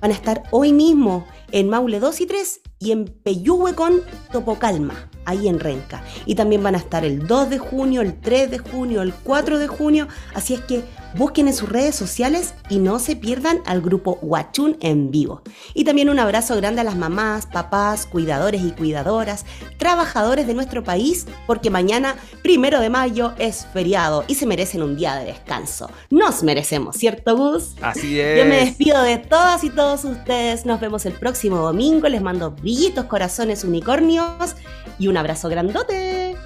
van 0.00 0.10
a 0.10 0.14
estar 0.14 0.44
hoy 0.50 0.72
mismo 0.72 1.26
en 1.50 1.68
Maule 1.68 2.00
2 2.00 2.20
y 2.20 2.26
3 2.26 2.60
y 2.78 2.92
en 2.92 3.06
Peyúgue 3.06 3.74
con 3.74 4.00
Topocalma, 4.30 5.10
ahí 5.24 5.48
en 5.48 5.58
Renca. 5.58 6.04
Y 6.26 6.34
también 6.34 6.62
van 6.62 6.74
a 6.74 6.78
estar 6.78 7.04
el 7.04 7.26
2 7.26 7.50
de 7.50 7.58
junio, 7.58 8.02
el 8.02 8.20
3 8.20 8.50
de 8.50 8.58
junio, 8.58 9.02
el 9.02 9.12
4 9.12 9.58
de 9.58 9.66
junio, 9.66 10.08
así 10.34 10.54
es 10.54 10.60
que 10.60 10.84
Busquen 11.18 11.48
en 11.48 11.54
sus 11.54 11.68
redes 11.68 11.96
sociales 11.96 12.54
y 12.70 12.78
no 12.78 13.00
se 13.00 13.16
pierdan 13.16 13.58
al 13.66 13.80
grupo 13.80 14.20
Huachún 14.22 14.76
en 14.80 15.10
vivo. 15.10 15.42
Y 15.74 15.82
también 15.82 16.10
un 16.10 16.20
abrazo 16.20 16.54
grande 16.54 16.82
a 16.82 16.84
las 16.84 16.94
mamás, 16.94 17.46
papás, 17.46 18.06
cuidadores 18.06 18.62
y 18.62 18.70
cuidadoras, 18.70 19.44
trabajadores 19.78 20.46
de 20.46 20.54
nuestro 20.54 20.84
país, 20.84 21.26
porque 21.48 21.70
mañana, 21.70 22.14
primero 22.44 22.78
de 22.78 22.88
mayo, 22.88 23.32
es 23.36 23.66
feriado 23.72 24.24
y 24.28 24.36
se 24.36 24.46
merecen 24.46 24.80
un 24.80 24.96
día 24.96 25.16
de 25.16 25.24
descanso. 25.24 25.90
Nos 26.08 26.44
merecemos, 26.44 26.94
¿cierto, 26.94 27.36
Gus? 27.36 27.74
Así 27.82 28.20
es. 28.20 28.38
Yo 28.38 28.44
me 28.44 28.64
despido 28.64 29.02
de 29.02 29.18
todas 29.18 29.64
y 29.64 29.70
todos 29.70 30.04
ustedes. 30.04 30.66
Nos 30.66 30.80
vemos 30.80 31.04
el 31.04 31.14
próximo 31.14 31.56
domingo. 31.56 32.08
Les 32.08 32.22
mando 32.22 32.52
brillitos, 32.52 33.06
corazones, 33.06 33.64
unicornios 33.64 34.54
y 35.00 35.08
un 35.08 35.16
abrazo 35.16 35.48
grandote. 35.48 36.36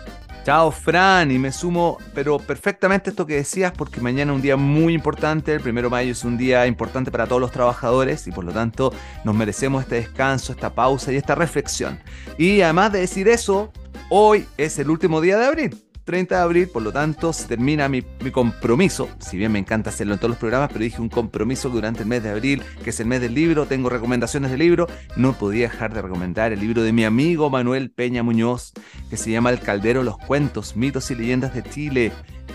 Chao, 0.45 0.73
Fran, 0.73 1.31
y 1.31 1.39
me 1.39 1.53
sumo, 1.53 1.99
pero 2.15 2.37
perfectamente 2.37 3.11
esto 3.11 3.27
que 3.27 3.37
decías, 3.37 3.71
porque 3.71 4.01
mañana 4.01 4.33
es 4.33 4.37
un 4.37 4.43
día 4.43 4.57
muy 4.57 4.93
importante, 4.93 5.55
el 5.55 5.61
primero 5.61 5.87
de 5.87 5.93
mayo 5.93 6.11
es 6.11 6.25
un 6.25 6.37
día 6.37 6.67
importante 6.67 7.13
para 7.13 7.29
todos 7.29 7.41
los 7.41 7.53
trabajadores 7.53 8.27
y 8.27 8.33
por 8.33 8.45
lo 8.45 8.53
tanto 8.53 8.93
nos 9.23 9.37
merecemos 9.37 9.85
este 9.85 9.95
descanso, 9.97 10.51
esta 10.51 10.75
pausa 10.75 11.13
y 11.13 11.17
esta 11.17 11.37
reflexión. 11.37 12.01
Y 12.39 12.61
además 12.61 12.91
de 12.91 13.01
decir 13.01 13.29
eso, 13.29 13.73
hoy 14.09 14.49
es 14.57 14.81
el 14.81 14.91
último 14.91 15.21
día 15.21 15.39
de 15.39 15.47
abril. 15.47 15.92
30 16.05 16.37
de 16.37 16.43
abril, 16.43 16.69
por 16.69 16.83
lo 16.83 16.93
tanto, 16.93 17.33
se 17.33 17.47
termina 17.47 17.89
mi, 17.89 18.05
mi 18.23 18.31
compromiso, 18.31 19.09
si 19.19 19.37
bien 19.37 19.53
me 19.53 19.59
encanta 19.59 19.91
hacerlo 19.91 20.15
en 20.15 20.19
todos 20.19 20.31
los 20.31 20.39
programas, 20.39 20.71
pero 20.73 20.85
dije 20.85 21.01
un 21.01 21.09
compromiso 21.09 21.69
durante 21.69 22.03
el 22.03 22.09
mes 22.09 22.23
de 22.23 22.31
abril, 22.31 22.63
que 22.83 22.91
es 22.91 23.01
el 23.01 23.07
mes 23.07 23.21
del 23.21 23.35
libro, 23.35 23.67
tengo 23.67 23.89
recomendaciones 23.89 24.51
de 24.51 24.59
libro, 24.59 24.87
no 25.17 25.33
podía 25.33 25.69
dejar 25.69 25.95
de 25.95 26.03
recomendar 26.03 26.53
el 26.53 26.61
libro 26.61 26.83
de 26.83 26.93
mi 26.93 27.05
amigo 27.05 27.51
Manuel 27.51 27.91
Peña 27.91 28.23
Muñoz, 28.23 28.73
que 29.11 29.17
se 29.17 29.31
llama 29.31 29.51
El 29.51 29.61
Caldero, 29.61 30.03
los 30.03 30.19
cuentos, 30.19 30.77
mitos 30.77 31.11
y 31.11 31.15
leyendas 31.15 31.55
de 31.55 31.63
Chile, 31.63 32.13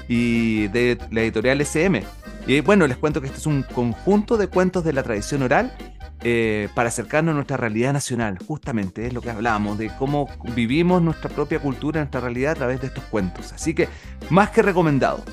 y 0.08 0.68
de 0.70 0.98
la 1.12 1.22
editorial 1.22 1.62
SM. 1.62 2.04
Y 2.46 2.62
bueno, 2.62 2.88
les 2.88 2.98
cuento 2.98 3.20
que 3.20 3.28
este 3.28 3.40
es 3.40 3.46
un 3.46 3.64
conjunto 3.64 4.38
de 4.38 4.48
cuentos 4.48 4.84
de 4.84 4.94
la 4.94 5.04
tradición 5.04 5.44
oral 5.44 5.74
eh, 6.24 6.70
para 6.74 6.90
acercarnos 6.90 7.34
a 7.34 7.36
nuestra 7.36 7.58
realidad 7.58 7.94
nacional, 7.94 8.38
justamente 8.48 9.06
es 9.06 9.14
lo 9.14 9.22
que 9.22 9.30
hablábamos, 9.30 9.78
de 9.78 9.90
cómo 9.98 10.28
vivimos 10.56 11.02
nuestra 11.02 11.30
propia 11.30 11.60
cultura, 11.60 12.02
nuestra 12.02 12.22
realidad 12.22 12.54
a 12.54 12.56
través 12.56 12.82
de 12.82 12.88
estos 12.88 13.04
cuentos. 13.06 13.54
Así 13.54 13.74
que, 13.74 13.88
más 14.30 14.50
que 14.50 14.62
recomendado. 14.62 15.24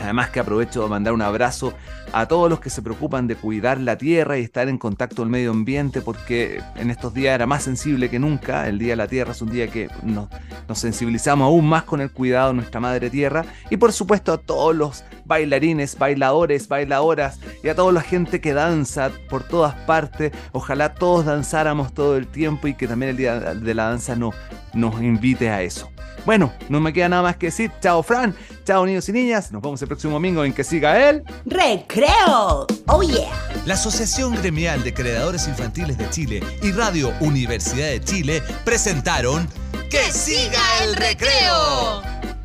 Además 0.00 0.30
que 0.30 0.40
aprovecho 0.40 0.82
de 0.82 0.88
mandar 0.88 1.14
un 1.14 1.22
abrazo 1.22 1.72
a 2.12 2.26
todos 2.26 2.48
los 2.48 2.60
que 2.60 2.70
se 2.70 2.82
preocupan 2.82 3.26
de 3.26 3.36
cuidar 3.36 3.80
la 3.80 3.98
tierra 3.98 4.38
y 4.38 4.42
estar 4.42 4.68
en 4.68 4.78
contacto 4.78 5.16
con 5.16 5.26
el 5.26 5.32
medio 5.32 5.50
ambiente, 5.50 6.00
porque 6.00 6.60
en 6.76 6.90
estos 6.90 7.14
días 7.14 7.34
era 7.34 7.46
más 7.46 7.62
sensible 7.62 8.08
que 8.08 8.18
nunca. 8.18 8.68
El 8.68 8.78
Día 8.78 8.90
de 8.90 8.96
la 8.96 9.08
Tierra 9.08 9.32
es 9.32 9.42
un 9.42 9.50
día 9.50 9.68
que 9.68 9.88
nos, 10.02 10.28
nos 10.68 10.78
sensibilizamos 10.78 11.46
aún 11.46 11.66
más 11.66 11.84
con 11.84 12.00
el 12.00 12.10
cuidado 12.10 12.48
de 12.48 12.54
nuestra 12.54 12.80
madre 12.80 13.10
tierra. 13.10 13.44
Y 13.70 13.76
por 13.76 13.92
supuesto 13.92 14.32
a 14.32 14.38
todos 14.38 14.74
los 14.74 15.04
bailarines, 15.24 15.98
bailadores, 15.98 16.68
bailadoras 16.68 17.40
y 17.62 17.68
a 17.68 17.74
toda 17.74 17.92
la 17.92 18.00
gente 18.00 18.40
que 18.40 18.52
danza 18.54 19.10
por 19.28 19.42
todas 19.44 19.74
partes. 19.86 20.32
Ojalá 20.52 20.94
todos 20.94 21.24
danzáramos 21.26 21.92
todo 21.92 22.16
el 22.16 22.26
tiempo 22.26 22.68
y 22.68 22.74
que 22.74 22.86
también 22.86 23.10
el 23.10 23.16
Día 23.16 23.40
de 23.40 23.74
la 23.74 23.88
Danza 23.88 24.14
no, 24.16 24.32
nos 24.74 25.00
invite 25.02 25.50
a 25.50 25.62
eso. 25.62 25.90
Bueno, 26.26 26.52
no 26.68 26.80
me 26.80 26.92
queda 26.92 27.08
nada 27.08 27.22
más 27.22 27.36
que 27.36 27.46
decir. 27.46 27.70
Chao, 27.80 28.02
Fran. 28.02 28.34
Chao, 28.64 28.84
niños 28.84 29.08
y 29.08 29.12
niñas. 29.12 29.52
Nos 29.52 29.62
vemos 29.62 29.80
el 29.80 29.86
próximo 29.86 30.14
domingo 30.14 30.44
en 30.44 30.52
que 30.52 30.64
siga 30.64 31.08
el. 31.08 31.22
¡Recreo! 31.44 32.66
¡Oh, 32.88 33.02
yeah! 33.02 33.30
La 33.64 33.74
Asociación 33.74 34.34
Gremial 34.34 34.82
de 34.82 34.92
Creadores 34.92 35.46
Infantiles 35.46 35.96
de 35.96 36.10
Chile 36.10 36.42
y 36.62 36.72
Radio 36.72 37.14
Universidad 37.20 37.86
de 37.86 38.00
Chile 38.02 38.42
presentaron. 38.64 39.48
¡Que 39.88 40.10
siga 40.10 40.60
el 40.82 40.96
recreo! 40.96 42.02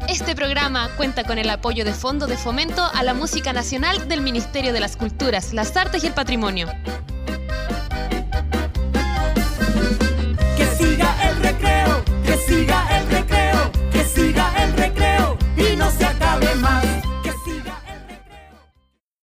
Este 0.07 0.35
programa 0.35 0.89
cuenta 0.95 1.23
con 1.23 1.39
el 1.39 1.49
apoyo 1.49 1.83
de 1.83 1.93
Fondo 1.93 2.27
de 2.27 2.37
Fomento 2.37 2.83
a 2.93 3.01
la 3.01 3.15
Música 3.15 3.51
Nacional 3.51 4.07
del 4.07 4.21
Ministerio 4.21 4.73
de 4.73 4.79
las 4.79 4.95
Culturas, 4.95 5.53
las 5.53 5.75
Artes 5.75 6.03
y 6.03 6.07
el 6.07 6.13
Patrimonio. 6.13 6.67
¡Que 10.55 10.67
siga 10.77 11.29
el 11.29 11.35
recreo! 11.41 12.03
¡Que 12.23 12.37
siga 12.37 12.97
el 12.97 13.03
recreo! 13.05 13.20